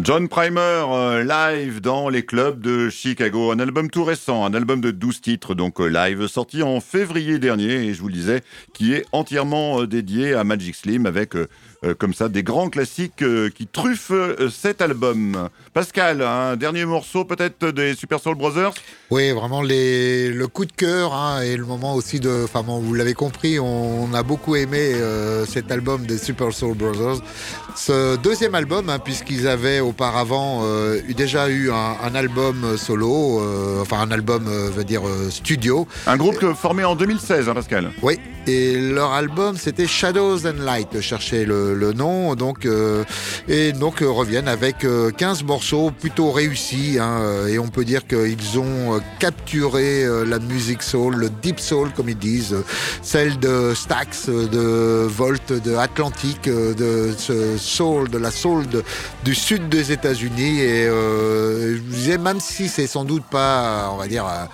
John 0.00 0.28
Primer 0.28 0.60
euh, 0.60 1.24
live 1.24 1.80
dans 1.80 2.08
les 2.08 2.24
clubs 2.24 2.60
de 2.60 2.88
Chicago, 2.88 3.50
un 3.50 3.58
album 3.58 3.90
tout 3.90 4.04
récent, 4.04 4.44
un 4.44 4.54
album 4.54 4.80
de 4.80 4.92
12 4.92 5.20
titres 5.20 5.54
donc 5.56 5.80
euh, 5.80 5.86
live 5.86 6.28
sorti 6.28 6.62
en 6.62 6.78
février 6.80 7.40
dernier 7.40 7.86
et 7.86 7.94
je 7.94 8.00
vous 8.00 8.06
le 8.06 8.14
disais 8.14 8.42
qui 8.72 8.94
est 8.94 9.04
entièrement 9.10 9.80
euh, 9.80 9.86
dédié 9.88 10.34
à 10.34 10.44
Magic 10.44 10.76
Slim 10.76 11.04
avec 11.06 11.34
euh, 11.84 11.94
comme 11.94 12.12
ça 12.12 12.28
des 12.28 12.42
grands 12.42 12.70
classiques 12.70 13.22
euh, 13.22 13.50
qui 13.50 13.68
truffent 13.68 14.10
euh, 14.10 14.48
cet 14.50 14.82
album. 14.82 15.48
Pascal, 15.72 16.22
un 16.22 16.56
dernier 16.56 16.84
morceau 16.84 17.24
peut-être 17.24 17.68
des 17.70 17.94
Super 17.94 18.18
Soul 18.18 18.34
Brothers? 18.34 18.72
Oui, 19.10 19.30
vraiment 19.30 19.62
les, 19.62 20.30
le 20.30 20.48
coup 20.48 20.64
de 20.64 20.72
cœur 20.72 21.14
hein, 21.14 21.40
et 21.42 21.56
le 21.56 21.64
moment 21.64 21.94
aussi 21.94 22.18
de. 22.18 22.42
Enfin, 22.44 22.62
bon, 22.64 22.80
vous 22.80 22.94
l'avez 22.94 23.14
compris, 23.14 23.60
on 23.60 24.12
a 24.12 24.22
beaucoup 24.24 24.56
aimé 24.56 24.92
cet 25.46 25.70
album 25.70 26.04
des 26.04 26.18
Super 26.18 26.52
Soul 26.52 26.76
Brothers. 26.76 27.22
Ce 27.76 28.16
deuxième 28.16 28.54
album, 28.56 28.88
hein, 28.90 28.98
puisqu'ils 28.98 29.46
avaient 29.46 29.80
auparavant 29.80 30.64
déjà 31.16 31.48
eu 31.48 31.70
un, 31.70 31.96
un 32.02 32.14
album 32.14 32.76
solo, 32.76 33.40
enfin 33.80 34.00
un 34.00 34.10
album, 34.10 34.44
veut 34.48 34.84
dire 34.84 35.02
studio. 35.30 35.86
Un 36.06 36.16
groupe 36.16 36.38
que- 36.38 36.54
formé 36.54 36.84
en 36.84 36.96
2016, 36.96 37.48
hein, 37.48 37.54
Pascal? 37.54 37.90
Oui, 38.02 38.18
et 38.46 38.76
leur 38.80 39.12
album 39.12 39.56
c'était 39.56 39.86
Shadows 39.86 40.46
and 40.46 40.62
Light, 40.64 41.00
cherchez 41.00 41.44
le, 41.44 41.67
le 41.74 41.92
nom, 41.92 42.34
donc 42.34 42.66
euh, 42.66 43.04
et 43.48 43.72
donc 43.72 44.02
euh, 44.02 44.08
reviennent 44.10 44.48
avec 44.48 44.84
euh, 44.84 45.10
15 45.10 45.44
morceaux 45.44 45.90
plutôt 45.90 46.30
réussis, 46.30 46.98
hein, 47.00 47.20
euh, 47.20 47.46
et 47.46 47.58
on 47.58 47.68
peut 47.68 47.84
dire 47.84 48.06
qu'ils 48.06 48.58
ont 48.58 48.94
euh, 48.94 48.98
capturé 49.18 50.04
euh, 50.04 50.24
la 50.24 50.38
musique 50.38 50.82
soul, 50.82 51.16
le 51.16 51.30
deep 51.30 51.60
soul 51.60 51.90
comme 51.96 52.08
ils 52.08 52.18
disent, 52.18 52.52
euh, 52.54 52.64
celle 53.02 53.38
de 53.38 53.72
Stax, 53.74 54.28
euh, 54.28 54.46
de 54.48 55.06
Volt, 55.06 55.52
de 55.52 55.74
Atlantic, 55.74 56.48
euh, 56.48 56.74
de 56.74 57.14
ce 57.16 57.56
soul, 57.56 58.08
de 58.10 58.18
la 58.18 58.30
soul 58.30 58.64
du 59.24 59.34
sud 59.34 59.68
des 59.68 59.92
États-Unis, 59.92 60.60
et 60.60 60.86
euh, 60.86 61.78
disais 61.90 62.18
même 62.18 62.40
si 62.40 62.68
c'est 62.68 62.86
sans 62.86 63.04
doute 63.04 63.24
pas, 63.30 63.90
on 63.92 63.96
va 63.96 64.06
dire, 64.08 64.26
euh, 64.26 64.44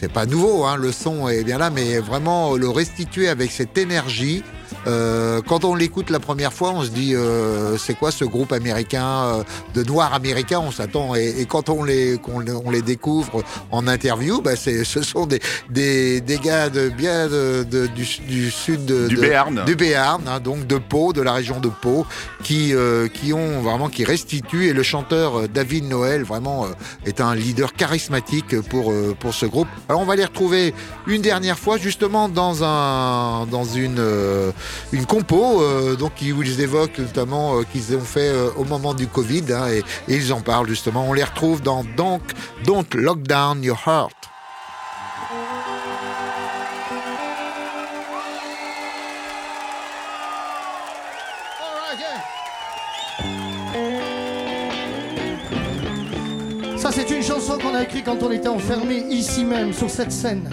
c'est 0.00 0.12
pas 0.12 0.26
nouveau, 0.26 0.64
hein, 0.64 0.76
le 0.76 0.92
son 0.92 1.28
est 1.28 1.44
bien 1.44 1.58
là, 1.58 1.70
mais 1.70 1.98
vraiment 1.98 2.54
le 2.54 2.68
restituer 2.68 3.28
avec 3.28 3.50
cette 3.50 3.76
énergie. 3.78 4.42
Euh, 4.86 5.40
quand 5.46 5.64
on 5.64 5.74
l'écoute 5.74 6.10
la 6.10 6.20
première 6.20 6.52
fois, 6.52 6.70
on 6.72 6.82
se 6.82 6.90
dit 6.90 7.14
euh, 7.14 7.76
c'est 7.78 7.94
quoi 7.94 8.10
ce 8.10 8.24
groupe 8.24 8.52
américain 8.52 9.06
euh, 9.06 9.42
de 9.74 9.82
noirs 9.84 10.14
américains 10.14 10.60
On 10.60 10.70
s'attend 10.70 11.14
et, 11.14 11.34
et 11.40 11.46
quand 11.46 11.68
on 11.68 11.84
les 11.84 12.18
qu'on 12.18 12.40
les- 12.40 12.52
on 12.52 12.70
les 12.70 12.82
découvre 12.82 13.42
en 13.70 13.86
interview, 13.86 14.40
bah 14.40 14.56
c'est 14.56 14.84
ce 14.84 15.02
sont 15.02 15.26
des 15.26 15.40
des, 15.70 16.20
des 16.20 16.38
gars 16.38 16.68
de 16.70 16.88
bien 16.88 17.28
de, 17.28 17.64
de- 17.68 17.86
du, 17.86 18.06
du 18.28 18.50
sud 18.50 18.84
de, 18.86 19.08
Du 19.08 19.16
de- 19.16 19.20
Béarn. 19.20 19.64
du 19.64 19.74
Béarn, 19.76 20.22
hein, 20.28 20.40
donc 20.40 20.66
de 20.66 20.78
Pau, 20.78 21.12
de 21.12 21.22
la 21.22 21.32
région 21.32 21.60
de 21.60 21.68
Pau, 21.68 22.06
qui 22.42 22.74
euh, 22.74 23.08
qui 23.08 23.32
ont 23.32 23.60
vraiment 23.60 23.88
qui 23.88 24.04
restituent 24.04 24.68
et 24.68 24.72
le 24.72 24.82
chanteur 24.82 25.38
euh, 25.40 25.48
David 25.48 25.88
Noël 25.88 26.22
vraiment 26.24 26.64
euh, 26.66 26.68
est 27.06 27.20
un 27.20 27.34
leader 27.34 27.72
charismatique 27.74 28.60
pour 28.62 28.92
euh, 28.92 29.14
pour 29.18 29.34
ce 29.34 29.46
groupe. 29.46 29.68
Alors 29.88 30.00
on 30.00 30.04
va 30.04 30.16
les 30.16 30.24
retrouver 30.24 30.74
une 31.06 31.22
dernière 31.22 31.58
fois 31.58 31.76
justement 31.78 32.28
dans 32.28 32.64
un 32.64 33.46
dans 33.46 33.64
une 33.64 33.96
euh, 33.98 34.50
une 34.92 35.06
compo 35.06 35.62
euh, 35.62 35.96
donc 35.96 36.12
où 36.22 36.42
ils 36.42 36.60
évoquent 36.60 36.98
notamment 36.98 37.58
euh, 37.58 37.62
qu'ils 37.64 37.96
ont 37.96 38.00
fait 38.00 38.28
euh, 38.28 38.50
au 38.56 38.64
moment 38.64 38.94
du 38.94 39.06
Covid 39.06 39.44
hein, 39.52 39.68
et, 39.68 39.78
et 40.12 40.16
ils 40.16 40.32
en 40.32 40.40
parlent 40.40 40.68
justement. 40.68 41.06
On 41.08 41.12
les 41.12 41.24
retrouve 41.24 41.62
dans 41.62 41.84
donc 41.96 42.22
Don't 42.64 42.86
Lock 42.94 43.22
Down 43.22 43.62
Your 43.62 43.80
Heart. 43.86 44.12
Ça, 56.78 56.92
c'est 56.92 57.10
une 57.10 57.22
chanson 57.22 57.58
qu'on 57.58 57.74
a 57.74 57.82
écrite 57.82 58.04
quand 58.04 58.22
on 58.22 58.30
était 58.30 58.48
enfermé 58.48 59.04
ici 59.10 59.44
même, 59.44 59.72
sur 59.72 59.90
cette 59.90 60.12
scène. 60.12 60.48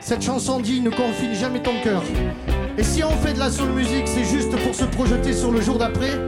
Cette 0.00 0.22
chanson 0.22 0.60
dit 0.60 0.80
Ne 0.80 0.90
confine 0.90 1.34
jamais 1.34 1.62
ton 1.62 1.80
cœur. 1.82 2.02
Et 2.78 2.82
si 2.82 3.04
on 3.04 3.10
fait 3.10 3.34
de 3.34 3.38
la 3.38 3.50
soul 3.50 3.68
music, 3.70 4.04
c'est 4.06 4.24
juste 4.24 4.56
pour 4.64 4.74
se 4.74 4.84
projeter 4.84 5.34
sur 5.34 5.52
le 5.52 5.60
jour 5.60 5.76
d'après? 5.76 6.18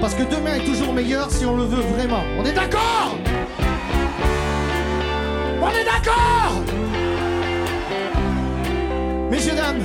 Parce 0.00 0.14
que 0.14 0.22
demain 0.22 0.54
est 0.54 0.64
toujours 0.64 0.94
meilleur 0.94 1.30
si 1.30 1.44
on 1.44 1.56
le 1.56 1.64
veut 1.64 1.82
vraiment. 1.94 2.22
On 2.38 2.44
est 2.44 2.52
d'accord? 2.52 3.16
On 5.60 5.68
est 5.68 5.84
d'accord? 5.84 6.62
Messieurs, 9.30 9.54
dames, 9.56 9.82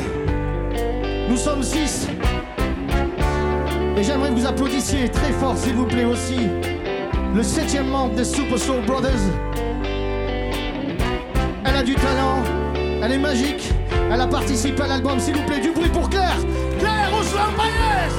nous 1.29 1.37
sommes 1.37 1.63
six. 1.63 2.07
Et 3.97 4.03
j'aimerais 4.03 4.29
que 4.29 4.35
vous 4.35 4.47
applaudissiez 4.47 5.09
très 5.09 5.33
fort, 5.33 5.57
s'il 5.57 5.73
vous 5.73 5.85
plaît, 5.85 6.05
aussi 6.05 6.47
le 7.35 7.43
septième 7.43 7.87
membre 7.87 8.15
des 8.15 8.23
Super 8.23 8.57
Soul 8.57 8.85
Brothers. 8.85 9.11
Elle 11.65 11.75
a 11.75 11.83
du 11.83 11.95
talent, 11.95 12.41
elle 13.03 13.11
est 13.11 13.17
magique, 13.17 13.73
elle 14.11 14.21
a 14.21 14.27
participé 14.27 14.81
à 14.83 14.87
l'album, 14.87 15.19
s'il 15.19 15.35
vous 15.35 15.43
plaît, 15.43 15.59
du 15.59 15.71
bruit 15.71 15.89
pour 15.89 16.09
Claire. 16.09 16.37
Claire 16.79 17.09
Ouslan 17.19 17.51
Magnès 17.57 18.13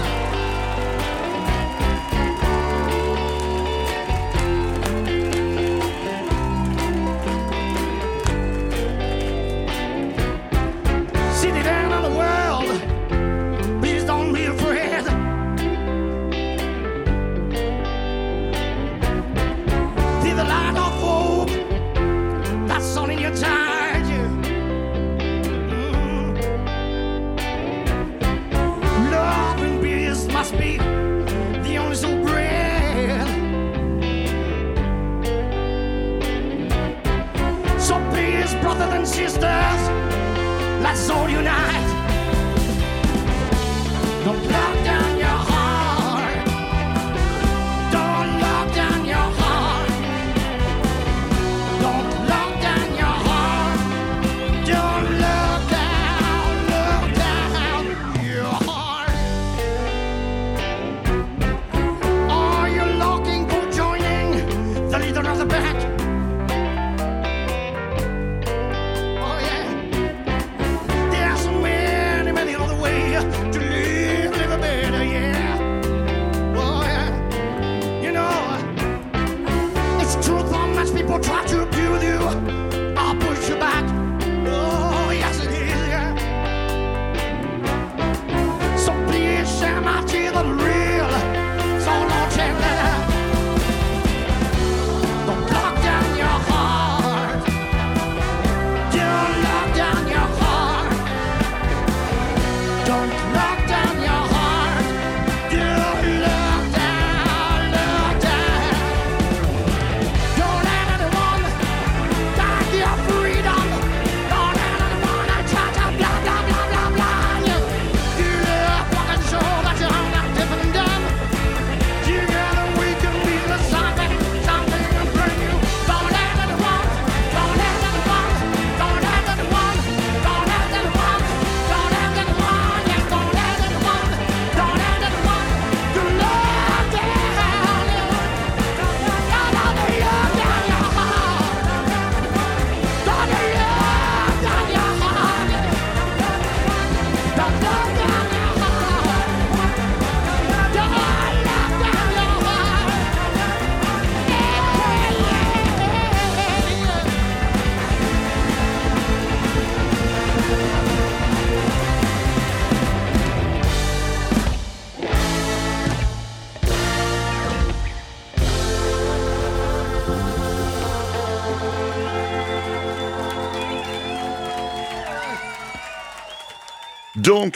Don't 44.31 44.70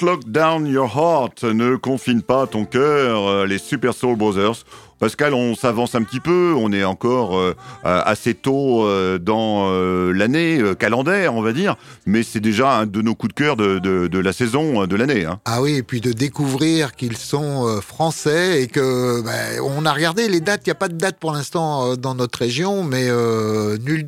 lock 0.04 0.24
down 0.26 0.66
your 0.66 0.86
heart, 0.94 1.42
ne 1.44 1.76
confine 1.76 2.22
pas 2.22 2.46
ton 2.46 2.64
cœur, 2.66 3.26
euh, 3.26 3.46
les 3.46 3.58
Super 3.58 3.94
Soul 3.94 4.16
Brothers. 4.16 4.64
Pascal, 5.00 5.34
on 5.34 5.54
s'avance 5.56 5.94
un 5.96 6.02
petit 6.02 6.20
peu, 6.20 6.54
on 6.56 6.72
est 6.72 6.84
encore 6.84 7.36
euh, 7.36 7.54
euh, 7.84 8.00
assez 8.06 8.32
tôt 8.32 8.86
dans 9.18 9.70
l'année 10.12 10.62
calendaire, 10.78 11.34
on 11.34 11.42
va 11.42 11.52
dire, 11.52 11.76
mais 12.06 12.22
c'est 12.22 12.40
déjà 12.40 12.78
un 12.78 12.86
de 12.86 13.02
nos 13.02 13.14
coups 13.14 13.34
de 13.34 13.38
cœur 13.38 13.56
de, 13.56 13.78
de- 13.80 14.18
la 14.18 14.32
saison 14.32 14.86
de 14.86 14.96
l'année. 14.96 15.24
hein. 15.24 15.40
Ah 15.44 15.60
oui, 15.60 15.74
et 15.74 15.82
puis 15.82 16.00
de 16.00 16.12
découvrir 16.12 16.94
qu'ils 16.94 17.16
sont 17.16 17.80
français 17.82 18.62
et 18.62 18.68
que 18.68 19.20
ben, 19.22 19.60
on 19.62 19.84
a 19.84 19.92
regardé 19.92 20.28
les 20.28 20.40
dates. 20.40 20.62
Il 20.64 20.68
n'y 20.68 20.72
a 20.72 20.76
pas 20.76 20.88
de 20.88 20.94
date 20.96 21.16
pour 21.18 21.32
l'instant 21.32 21.96
dans 21.96 22.14
notre 22.14 22.38
région, 22.38 22.84
mais 22.84 23.08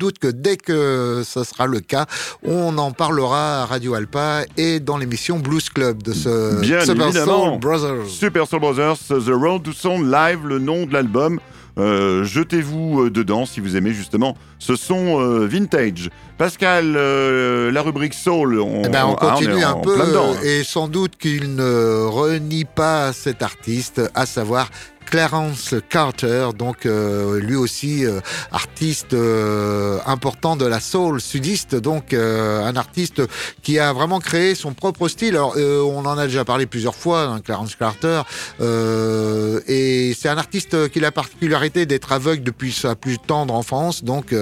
doute 0.07 0.19
que 0.19 0.27
dès 0.27 0.55
que 0.55 1.21
ce 1.25 1.43
sera 1.43 1.67
le 1.67 1.81
cas, 1.81 2.05
on 2.43 2.77
en 2.77 2.91
parlera 2.91 3.63
à 3.63 3.65
Radio 3.65 3.93
Alpa 3.93 4.43
et 4.55 4.79
dans 4.79 4.97
l'émission 4.97 5.37
Blues 5.37 5.69
Club 5.69 6.01
de 6.01 6.13
ce 6.13 6.61
Bien 6.61 6.79
Super. 6.79 7.11
Soul 7.11 7.59
Brothers. 7.59 8.07
Super 8.07 8.47
Soul 8.47 8.61
Brothers, 8.61 8.97
The 9.09 9.33
Road 9.33 9.63
to 9.63 9.73
Sound 9.73 10.09
Live, 10.09 10.45
le 10.45 10.59
nom 10.59 10.85
de 10.85 10.93
l'album. 10.93 11.39
Euh, 11.77 12.23
Jetez-vous 12.23 13.03
euh, 13.03 13.11
dedans 13.11 13.45
si 13.45 13.59
vous 13.59 13.75
aimez 13.75 13.91
justement 13.91 14.35
ce 14.59 14.77
son 14.77 15.19
euh, 15.19 15.45
vintage. 15.45 16.09
Pascal, 16.37 16.95
euh, 16.95 17.69
la 17.71 17.81
rubrique 17.81 18.13
Soul, 18.13 18.59
on, 18.59 18.83
Eh 18.85 18.89
ben, 18.89 19.05
on 19.05 19.15
ah, 19.15 19.33
continue 19.33 19.63
en 19.63 19.77
un 19.77 19.81
peu 19.81 19.97
et 20.43 20.63
sans 20.63 20.87
doute 20.87 21.17
qu'il 21.17 21.55
ne 21.55 22.05
renie 22.05 22.65
pas 22.65 23.11
cet 23.11 23.43
artiste, 23.43 24.01
à 24.15 24.25
savoir 24.25 24.69
Clarence 25.09 25.73
Carter, 25.89 26.49
donc 26.57 26.85
euh, 26.85 27.39
lui 27.39 27.55
aussi 27.55 28.05
euh, 28.05 28.19
artiste 28.51 29.13
euh, 29.13 29.99
important 30.05 30.57
de 30.57 30.65
la 30.65 30.79
soul 30.81 31.21
sudiste, 31.21 31.75
donc 31.75 32.13
euh, 32.13 32.63
un 32.63 32.75
artiste 32.75 33.21
qui 33.63 33.79
a 33.79 33.93
vraiment 33.93 34.19
créé 34.19 34.53
son 34.53 34.73
propre 34.73 35.07
style. 35.07 35.35
Alors 35.35 35.53
euh, 35.55 35.81
on 35.81 36.05
en 36.05 36.17
a 36.17 36.25
déjà 36.27 36.43
parlé 36.43 36.65
plusieurs 36.65 36.95
fois, 36.95 37.21
hein, 37.23 37.39
Clarence 37.39 37.75
Carter, 37.75 38.21
euh, 38.59 39.61
et 39.67 40.13
c'est 40.19 40.29
un 40.29 40.37
artiste 40.37 40.89
qui 40.89 40.99
a 40.99 41.03
la 41.03 41.11
particularité 41.11 41.85
d'être 41.85 42.11
aveugle 42.11 42.43
depuis 42.43 42.73
sa 42.73 42.95
plus 42.95 43.17
tendre 43.17 43.53
enfance, 43.53 44.03
donc 44.03 44.35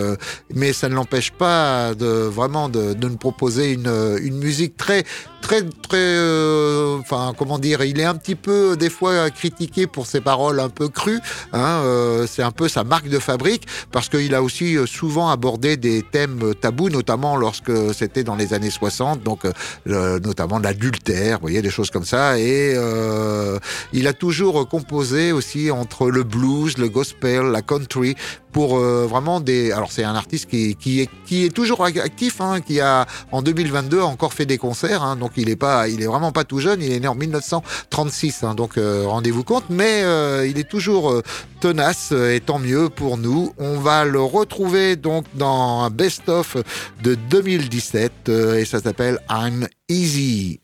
mais 0.53 0.74
ça 0.74 0.89
ne 0.89 0.95
l'empêche 0.95 1.32
pas 1.32 1.93
de 1.93 2.05
vraiment 2.05 2.70
de, 2.70 2.93
de 2.93 3.07
nous 3.07 3.18
proposer 3.18 3.74
une, 3.74 4.18
une 4.22 4.38
musique 4.38 4.78
très 4.78 5.03
très 5.45 5.61
très 5.61 5.97
euh, 5.97 6.97
enfin 6.97 7.35
comment 7.37 7.59
dire 7.59 7.83
il 7.83 7.99
est 7.99 8.05
un 8.05 8.15
petit 8.15 8.33
peu 8.33 8.75
des 8.75 8.89
fois 8.89 9.29
critiqué 9.29 9.85
pour 9.85 10.07
ses 10.07 10.19
paroles 10.19 10.59
un 10.59 10.69
peu 10.69 10.89
crues 10.89 11.19
hein, 11.53 11.81
euh, 11.83 12.25
c'est 12.27 12.41
un 12.41 12.49
peu 12.49 12.67
sa 12.67 12.83
marque 12.83 13.09
de 13.09 13.19
fabrique 13.19 13.67
parce 13.91 14.09
qu'il 14.09 14.33
a 14.33 14.41
aussi 14.41 14.75
euh, 14.75 14.87
souvent 14.87 15.29
abordé 15.29 15.77
des 15.77 16.01
thèmes 16.01 16.55
tabous 16.59 16.89
notamment 16.89 17.35
lorsque 17.35 17.71
c'était 17.93 18.23
dans 18.23 18.35
les 18.35 18.55
années 18.55 18.71
60 18.71 19.21
donc 19.21 19.41
euh, 19.45 20.19
notamment 20.19 20.57
l'adultère 20.57 21.39
voyez 21.41 21.61
des 21.61 21.69
choses 21.69 21.91
comme 21.91 22.05
ça 22.05 22.39
et 22.39 22.73
euh, 22.75 23.59
il 23.93 24.07
a 24.07 24.13
toujours 24.13 24.67
composé 24.67 25.31
aussi 25.31 25.69
entre 25.69 26.09
le 26.09 26.23
blues 26.23 26.79
le 26.79 26.89
gospel 26.89 27.43
la 27.51 27.61
country 27.61 28.15
pour 28.56 28.78
euh, 28.78 29.06
vraiment 29.06 29.41
des. 29.41 29.74
Alors 29.74 29.91
c'est 29.91 30.06
un 30.06 30.16
artiste 30.16 30.49
qui, 30.49 30.78
qui 30.78 31.01
est 31.01 31.10
qui 31.26 31.43
est 31.43 31.49
toujours 31.49 31.84
actif, 31.84 32.39
hein, 32.39 32.62
qui 32.62 32.80
a 32.80 33.06
en 33.34 33.41
2022 33.41 33.99
encore 33.99 34.32
fait 34.32 34.45
des 34.45 34.58
concerts, 34.58 35.03
hein, 35.03 35.18
donc 35.18 35.34
il 35.36 35.49
est 35.49 35.58
pas, 35.58 35.89
il 35.89 36.01
est 36.01 36.06
vraiment 36.06 36.32
pas 36.32 36.45
tout 36.45 36.60
jeune. 36.60 36.82
Il 36.82 36.93
est 36.93 37.01
né 37.01 37.08
en 37.10 37.16
1936, 37.16 38.43
hein, 38.43 38.56
donc 38.56 38.78
euh, 38.78 39.03
rendez-vous 39.06 39.43
compte. 39.43 39.66
Mais 39.70 40.03
euh, 40.03 40.47
il 40.47 40.58
est 40.58 40.70
toujours 40.70 41.12
euh, 41.12 41.22
tenace 41.60 42.12
euh, 42.14 42.34
et 42.34 42.39
tant 42.39 42.60
mieux 42.60 42.88
pour 42.88 43.18
nous. 43.18 43.51
On 43.58 43.78
va 43.80 44.06
le 44.06 44.22
retrouver 44.22 44.95
donc 44.95 45.26
dans 45.34 45.82
un 45.82 45.89
best-of 45.89 46.56
de 47.03 47.16
2017 47.16 48.12
euh, 48.30 48.60
et 48.60 48.64
ça 48.64 48.80
s'appelle 48.80 49.20
I'm 49.30 49.68
Easy. 49.89 50.62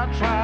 I 0.00 0.06
try 0.16 0.39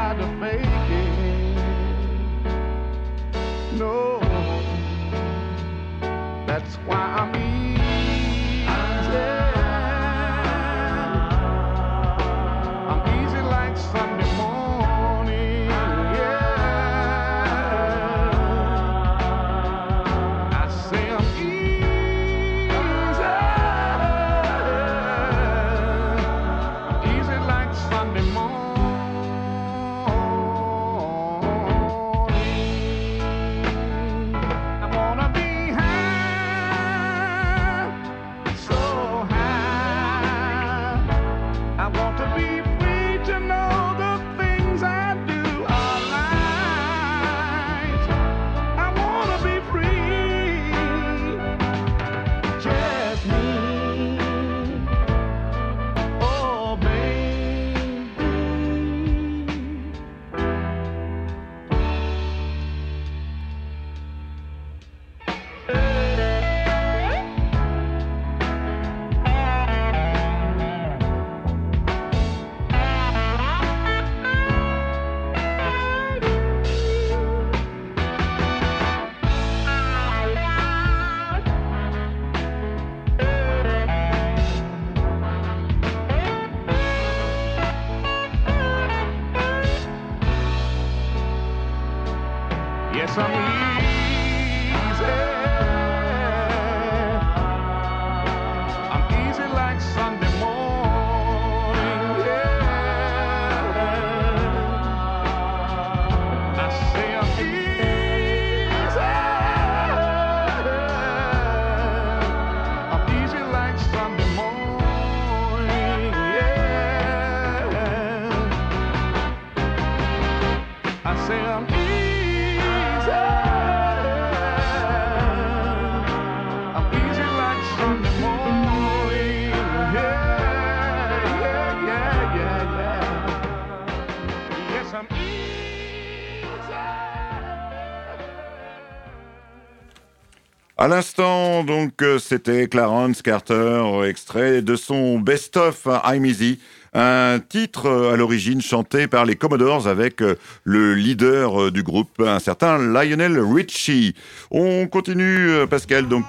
À 140.86 140.88
l'instant, 140.88 141.64
donc, 141.64 142.00
euh, 142.02 142.20
c'était 142.20 142.68
Clarence 142.68 143.20
Carter, 143.20 143.82
extrait 144.06 144.62
de 144.62 144.76
son 144.76 145.18
best-of 145.18 145.88
euh, 145.88 145.98
I'm 146.04 146.24
Easy, 146.24 146.60
un 146.96 147.40
titre 147.40 147.86
euh, 147.86 148.14
à 148.14 148.16
l'origine 148.16 148.62
chanté 148.62 149.06
par 149.06 149.26
les 149.26 149.36
Commodores 149.36 149.86
avec 149.86 150.22
euh, 150.22 150.34
le 150.64 150.94
leader 150.94 151.64
euh, 151.64 151.70
du 151.70 151.82
groupe, 151.82 152.08
un 152.20 152.38
certain 152.38 152.78
Lionel 152.78 153.38
Richie. 153.38 154.14
On 154.50 154.86
continue, 154.86 155.66
Pascal, 155.68 156.08
donc 156.08 156.24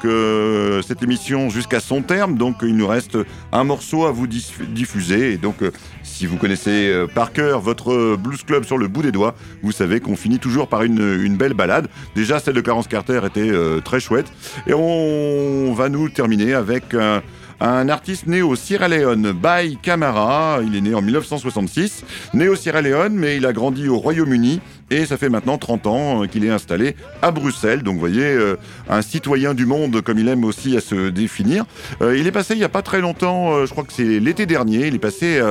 cette 0.86 1.03
émission 1.03 1.49
jusqu'à 1.49 1.80
son 1.80 2.01
terme, 2.01 2.38
donc 2.38 2.57
il 2.61 2.76
nous 2.76 2.88
reste 2.88 3.18
un 3.51 3.63
morceau 3.63 4.05
à 4.05 4.11
vous 4.11 4.28
diffuser, 4.28 5.34
et 5.34 5.38
donc 5.38 5.57
si 6.03 6.26
vous 6.26 6.38
connaissez 6.38 7.05
par 7.13 7.32
cœur 7.32 7.61
votre 7.61 8.15
blues 8.15 8.43
club 8.43 8.65
sur 8.65 8.78
le 8.78 8.88
bout 8.88 9.03
des 9.03 9.11
doigts, 9.11 9.36
vous 9.61 9.72
savez 9.72 9.99
qu'on 9.99 10.15
finit 10.15 10.39
toujours 10.39 10.68
par 10.68 10.84
une, 10.84 11.38
belle 11.38 11.53
balade. 11.53 11.88
Déjà, 12.15 12.39
celle 12.39 12.55
de 12.55 12.61
Clarence 12.61 12.88
Carter 12.88 13.22
était 13.26 13.51
très 13.84 13.99
chouette. 13.99 14.32
Et 14.65 14.74
on 14.74 15.74
va 15.74 15.89
nous 15.89 16.09
terminer 16.09 16.53
avec 16.53 16.93
un, 16.93 17.22
un 17.60 17.89
artiste 17.89 18.28
né 18.28 18.41
au 18.41 18.55
Sierra 18.55 18.88
Leone, 18.88 19.32
Bai 19.32 19.78
Camara. 19.82 20.60
Il 20.64 20.76
est 20.76 20.82
né 20.82 20.93
en 20.93 21.01
1966, 21.01 22.03
né 22.34 22.47
au 22.47 22.55
Sierra 22.55 22.82
Leone, 22.82 23.14
mais 23.14 23.38
il 23.38 23.45
a 23.45 23.53
grandi 23.53 23.88
au 23.88 23.97
Royaume-Uni. 23.97 24.62
Et 24.90 25.06
ça 25.06 25.18
fait 25.18 25.30
maintenant 25.30 25.58
30 25.58 25.88
ans 25.88 26.24
euh, 26.24 26.28
qu'il 26.28 26.46
est 26.46 26.50
installé 26.50 26.96
à 27.22 27.32
Bruxelles. 27.32 27.84
Donc 27.84 27.96
vous 27.96 28.00
voyez, 28.00 28.24
euh, 28.24 28.56
un 28.90 29.02
citoyen 29.02 29.54
du 29.54 29.66
monde, 29.66 30.02
comme 30.02 30.18
il 30.18 30.28
aime 30.30 30.46
aussi 30.46 30.78
à 30.78 30.82
se 30.82 31.10
définir. 31.10 31.66
Euh, 32.02 32.18
il 32.18 32.26
est 32.26 32.32
passé 32.32 32.54
il 32.54 32.60
n'y 32.60 32.64
a 32.64 32.70
pas 32.70 32.82
très 32.82 33.02
longtemps, 33.02 33.66
je 33.66 33.72
crois 33.72 33.84
que 33.84 33.92
c'est 33.92 34.20
l'été 34.20 34.46
dernier, 34.46 34.88
il 34.88 34.96
est 34.96 35.00
passé 35.00 35.42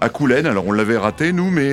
à 0.00 0.08
Coulennes. 0.08 0.46
Alors 0.46 0.66
on 0.66 0.72
l'avait 0.72 0.96
raté, 0.96 1.32
nous, 1.32 1.50
mais 1.50 1.72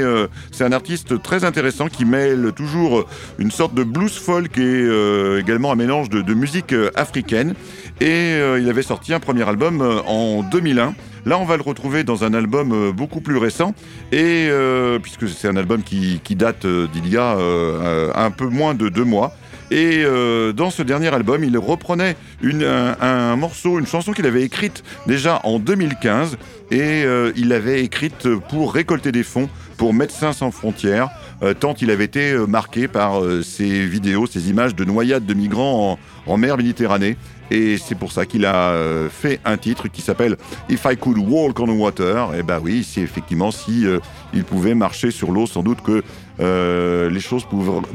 c'est 0.51 0.63
un 0.63 0.71
artiste 0.71 1.21
très 1.21 1.43
intéressant 1.43 1.87
qui 1.87 2.05
mêle 2.05 2.51
toujours 2.55 3.05
une 3.37 3.51
sorte 3.51 3.73
de 3.73 3.83
blues 3.83 4.13
folk 4.17 4.57
et 4.57 5.37
également 5.39 5.71
un 5.71 5.75
mélange 5.75 6.09
de, 6.09 6.21
de 6.21 6.33
musique 6.33 6.73
africaine. 6.95 7.53
Et 8.01 8.37
il 8.59 8.69
avait 8.69 8.83
sorti 8.83 9.13
un 9.13 9.19
premier 9.19 9.47
album 9.47 9.81
en 10.07 10.43
2001. 10.43 10.95
Là, 11.25 11.37
on 11.37 11.45
va 11.45 11.57
le 11.57 11.63
retrouver 11.63 12.03
dans 12.03 12.23
un 12.23 12.33
album 12.33 12.71
euh, 12.71 12.91
beaucoup 12.91 13.21
plus 13.21 13.37
récent, 13.37 13.73
et 14.11 14.47
euh, 14.49 14.99
puisque 14.99 15.27
c'est 15.27 15.47
un 15.47 15.57
album 15.57 15.83
qui, 15.83 16.19
date 16.35 16.65
euh, 16.65 16.87
d'il 16.87 17.07
y 17.09 17.17
a 17.17 17.37
un 18.15 18.31
peu 18.31 18.47
moins 18.47 18.73
de 18.73 18.89
deux 18.89 19.03
mois. 19.03 19.35
Et 19.71 20.03
dans 20.55 20.71
ce 20.71 20.81
dernier 20.81 21.13
album, 21.13 21.43
il 21.43 21.55
reprenait 21.55 22.15
un, 22.41 23.35
morceau, 23.35 23.77
une 23.77 23.85
chanson 23.85 24.13
qu'il 24.13 24.25
avait 24.25 24.41
écrite 24.41 24.83
déjà 25.05 25.41
en 25.43 25.59
2015, 25.59 26.37
et 26.71 27.03
il 27.35 27.49
l'avait 27.49 27.83
écrite 27.83 28.27
pour 28.49 28.73
récolter 28.73 29.11
des 29.11 29.21
fonds 29.21 29.47
pour 29.77 29.93
Médecins 29.93 30.33
sans 30.33 30.49
frontières, 30.49 31.09
euh, 31.41 31.53
tant 31.53 31.73
il 31.81 31.89
avait 31.89 32.05
été 32.05 32.31
euh, 32.31 32.45
marqué 32.45 32.87
par 32.87 33.21
euh, 33.21 33.41
ces 33.41 33.85
vidéos, 33.85 34.27
ces 34.27 34.49
images 34.49 34.75
de 34.75 34.83
noyades 34.83 35.25
de 35.25 35.33
migrants 35.33 35.97
en, 36.25 36.37
mer 36.37 36.57
Méditerranée. 36.57 37.17
Et 37.51 37.77
c'est 37.77 37.95
pour 37.95 38.11
ça 38.11 38.27
qu'il 38.27 38.45
a 38.45 38.75
fait 39.09 39.39
un 39.43 39.57
titre 39.57 39.87
qui 39.87 40.03
s'appelle 40.03 40.37
If 40.69 40.85
I 40.85 40.95
Could 40.95 41.17
Walk 41.17 41.59
on 41.59 41.69
Water. 41.71 42.35
Et 42.37 42.43
ben 42.43 42.59
oui, 42.63 42.87
c'est 42.87 43.01
effectivement 43.01 43.49
si 43.49 43.85
il 44.35 44.43
pouvait 44.43 44.75
marcher 44.75 45.09
sur 45.09 45.31
l'eau, 45.31 45.47
sans 45.47 45.63
doute 45.63 45.79
que 45.81 46.03
les 47.09 47.19
choses 47.19 47.47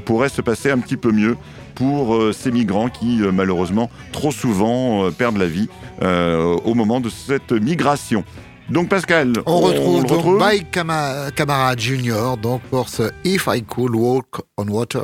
pourraient 0.05 0.29
se 0.29 0.43
passer 0.43 0.73
un 0.73 0.79
petit 0.79 0.97
peu 0.97 1.13
mieux 1.13 1.37
pour 1.77 2.21
ces 2.35 2.51
migrants 2.51 2.89
qui 2.89 3.21
malheureusement 3.33 3.91
trop 4.11 4.33
souvent 4.33 5.09
perdent 5.13 5.39
la 5.39 5.47
vie 5.47 5.69
au 6.03 6.75
moment 6.75 7.01
de 7.01 7.09
cette 7.09 7.53
migration. 7.53 8.25
Donc 8.71 8.89
Pascal, 8.89 9.33
On 9.47 9.61
retrouve 9.61 10.03
le 10.03 10.09
donc 10.09 10.17
retrouve 10.19 10.39
Mike 10.39 10.71
Cama- 10.71 11.31
Camara 11.37 11.77
Jr. 11.77 12.37
donc 12.43 12.63
pour 12.63 12.89
ce 12.89 13.11
If 13.25 13.47
I 13.53 13.63
Could 13.63 13.95
Walk 13.95 14.41
on 14.57 14.69
Water. 14.69 15.03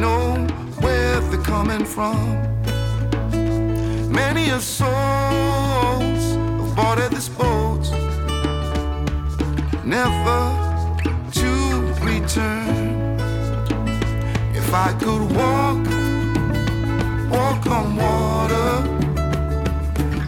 Know 0.00 0.46
where 0.80 1.20
they're 1.20 1.42
coming 1.42 1.84
from. 1.84 2.16
Many 4.10 4.50
a 4.50 4.60
souls 4.60 6.24
have 6.60 6.76
boarded 6.76 7.10
this 7.10 7.28
boat, 7.28 7.84
never 9.84 10.40
to 11.38 11.50
return. 12.04 13.18
If 14.54 14.72
I 14.72 14.92
could 15.00 15.22
walk, 15.40 15.84
walk 17.30 17.66
on 17.66 17.96
water, 17.96 18.70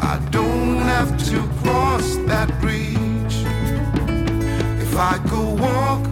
I 0.02 0.18
don't 0.30 0.78
have 0.78 1.10
to 1.28 1.38
cross 1.62 2.16
that 2.30 2.48
bridge. 2.60 3.36
If 4.84 4.96
I 4.96 5.18
could 5.28 5.60
walk, 5.60 6.02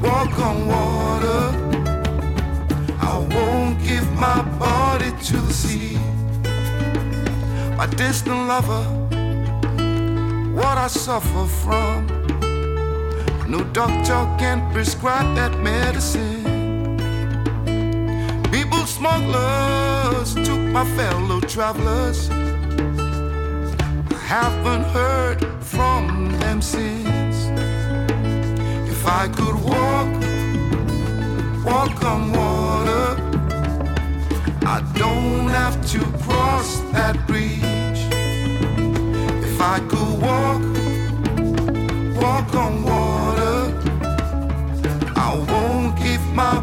walk 0.00 0.38
on 0.38 0.66
water, 0.68 1.43
My 7.76 7.86
distant 7.86 8.46
lover, 8.46 8.84
what 10.54 10.78
I 10.78 10.86
suffer 10.86 11.46
from. 11.62 12.06
No 13.48 13.64
doctor 13.72 14.20
can 14.38 14.72
prescribe 14.72 15.34
that 15.34 15.58
medicine. 15.58 16.44
People 18.52 18.86
smugglers 18.86 20.34
took 20.34 20.60
my 20.60 20.84
fellow 20.96 21.40
travelers. 21.40 22.30
I 22.30 24.20
haven't 24.36 24.84
heard 24.84 25.44
from 25.60 26.30
them 26.38 26.62
since. 26.62 27.48
If 28.88 29.04
I 29.04 29.28
could 29.28 29.56
walk, 29.72 30.10
walk 31.64 32.04
on 32.04 32.32
water, 32.32 33.03
don't 35.04 35.48
have 35.48 35.76
to 35.92 35.98
cross 36.24 36.80
that 36.92 37.16
bridge. 37.26 38.00
If 39.48 39.60
I 39.74 39.78
could 39.90 40.12
walk, 40.26 40.62
walk 42.22 42.48
on 42.64 42.72
water. 42.90 43.56
I 45.26 45.30
won't 45.50 45.92
give 46.04 46.24
my 46.40 46.54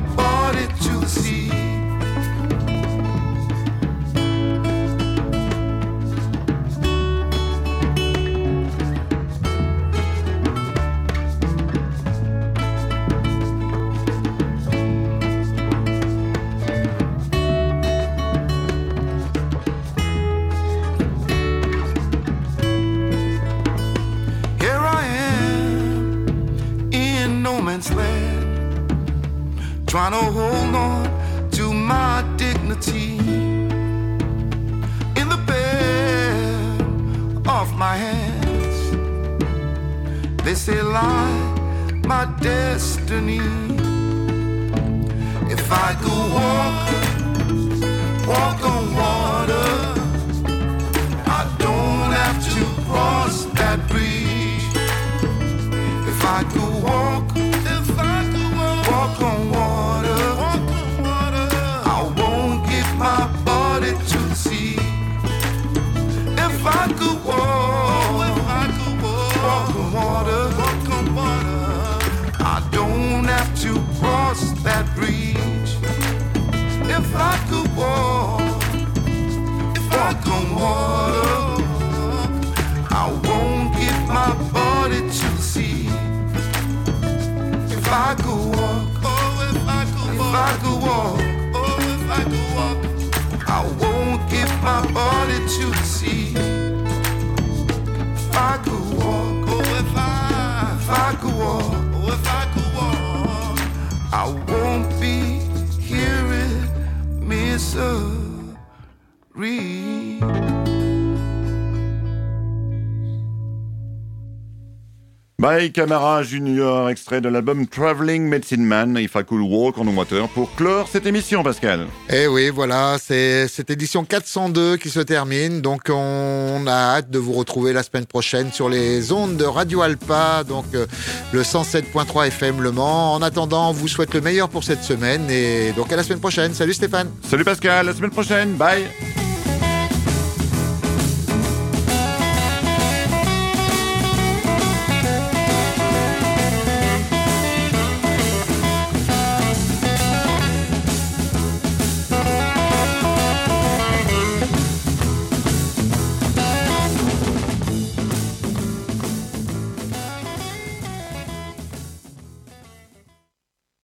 By 115.41 115.71
Camara 115.71 116.21
Junior, 116.21 116.91
extrait 116.91 117.19
de 117.19 117.27
l'album 117.27 117.65
Traveling 117.65 118.29
Medicine 118.29 118.63
Man, 118.63 118.95
If 118.95 119.15
I 119.15 119.23
Could 119.23 119.41
Walk 119.41 119.79
on 119.79 119.87
Water, 119.87 120.27
pour 120.27 120.53
clore 120.53 120.87
cette 120.87 121.07
émission, 121.07 121.41
Pascal. 121.41 121.87
Eh 122.11 122.27
oui, 122.27 122.51
voilà, 122.51 122.97
c'est 123.01 123.47
cette 123.47 123.71
édition 123.71 124.05
402 124.05 124.77
qui 124.77 124.91
se 124.91 124.99
termine. 124.99 125.61
Donc, 125.61 125.89
on 125.89 126.67
a 126.67 126.95
hâte 126.95 127.09
de 127.09 127.17
vous 127.17 127.33
retrouver 127.33 127.73
la 127.73 127.81
semaine 127.81 128.05
prochaine 128.05 128.51
sur 128.51 128.69
les 128.69 129.11
ondes 129.11 129.35
de 129.35 129.45
Radio 129.45 129.81
Alpa, 129.81 130.43
donc 130.43 130.65
euh, 130.75 130.85
le 131.33 131.41
107.3 131.41 132.27
FM 132.27 132.61
Le 132.61 132.71
Mans. 132.71 133.15
En 133.15 133.23
attendant, 133.23 133.71
on 133.71 133.73
vous 133.73 133.87
souhaite 133.87 134.13
le 134.13 134.21
meilleur 134.21 134.47
pour 134.47 134.63
cette 134.63 134.83
semaine 134.83 135.27
et 135.31 135.71
donc 135.71 135.91
à 135.91 135.95
la 135.95 136.03
semaine 136.03 136.19
prochaine. 136.19 136.53
Salut 136.53 136.75
Stéphane. 136.75 137.09
Salut 137.27 137.45
Pascal, 137.45 137.79
à 137.79 137.83
la 137.83 137.93
semaine 137.93 138.11
prochaine, 138.11 138.53
bye 138.57 138.85